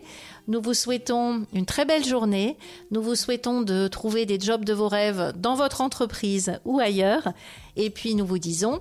Nous 0.48 0.60
vous 0.60 0.74
souhaitons 0.74 1.46
une 1.52 1.64
très 1.64 1.84
belle 1.84 2.04
journée. 2.04 2.58
Nous 2.90 3.00
vous 3.00 3.14
souhaitons 3.14 3.62
de 3.62 3.86
trouver 3.86 4.26
des 4.26 4.40
jobs 4.40 4.64
de 4.64 4.72
vos 4.72 4.88
rêves 4.88 5.32
dans 5.36 5.54
votre 5.54 5.80
entreprise 5.80 6.58
ou 6.64 6.80
ailleurs. 6.80 7.32
Et 7.76 7.88
puis 7.88 8.16
nous 8.16 8.26
vous 8.26 8.38
disons 8.38 8.80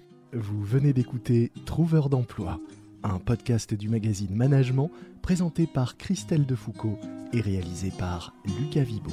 Vous 0.33 0.63
venez 0.63 0.93
d'écouter 0.93 1.51
Trouveur 1.65 2.07
d'emploi, 2.07 2.61
un 3.03 3.19
podcast 3.19 3.73
du 3.73 3.89
magazine 3.89 4.33
Management 4.33 4.89
présenté 5.21 5.67
par 5.67 5.97
Christelle 5.97 6.45
Defoucault 6.45 6.97
et 7.33 7.41
réalisé 7.41 7.91
par 7.99 8.33
Lucas 8.45 8.83
Vibo. 8.83 9.11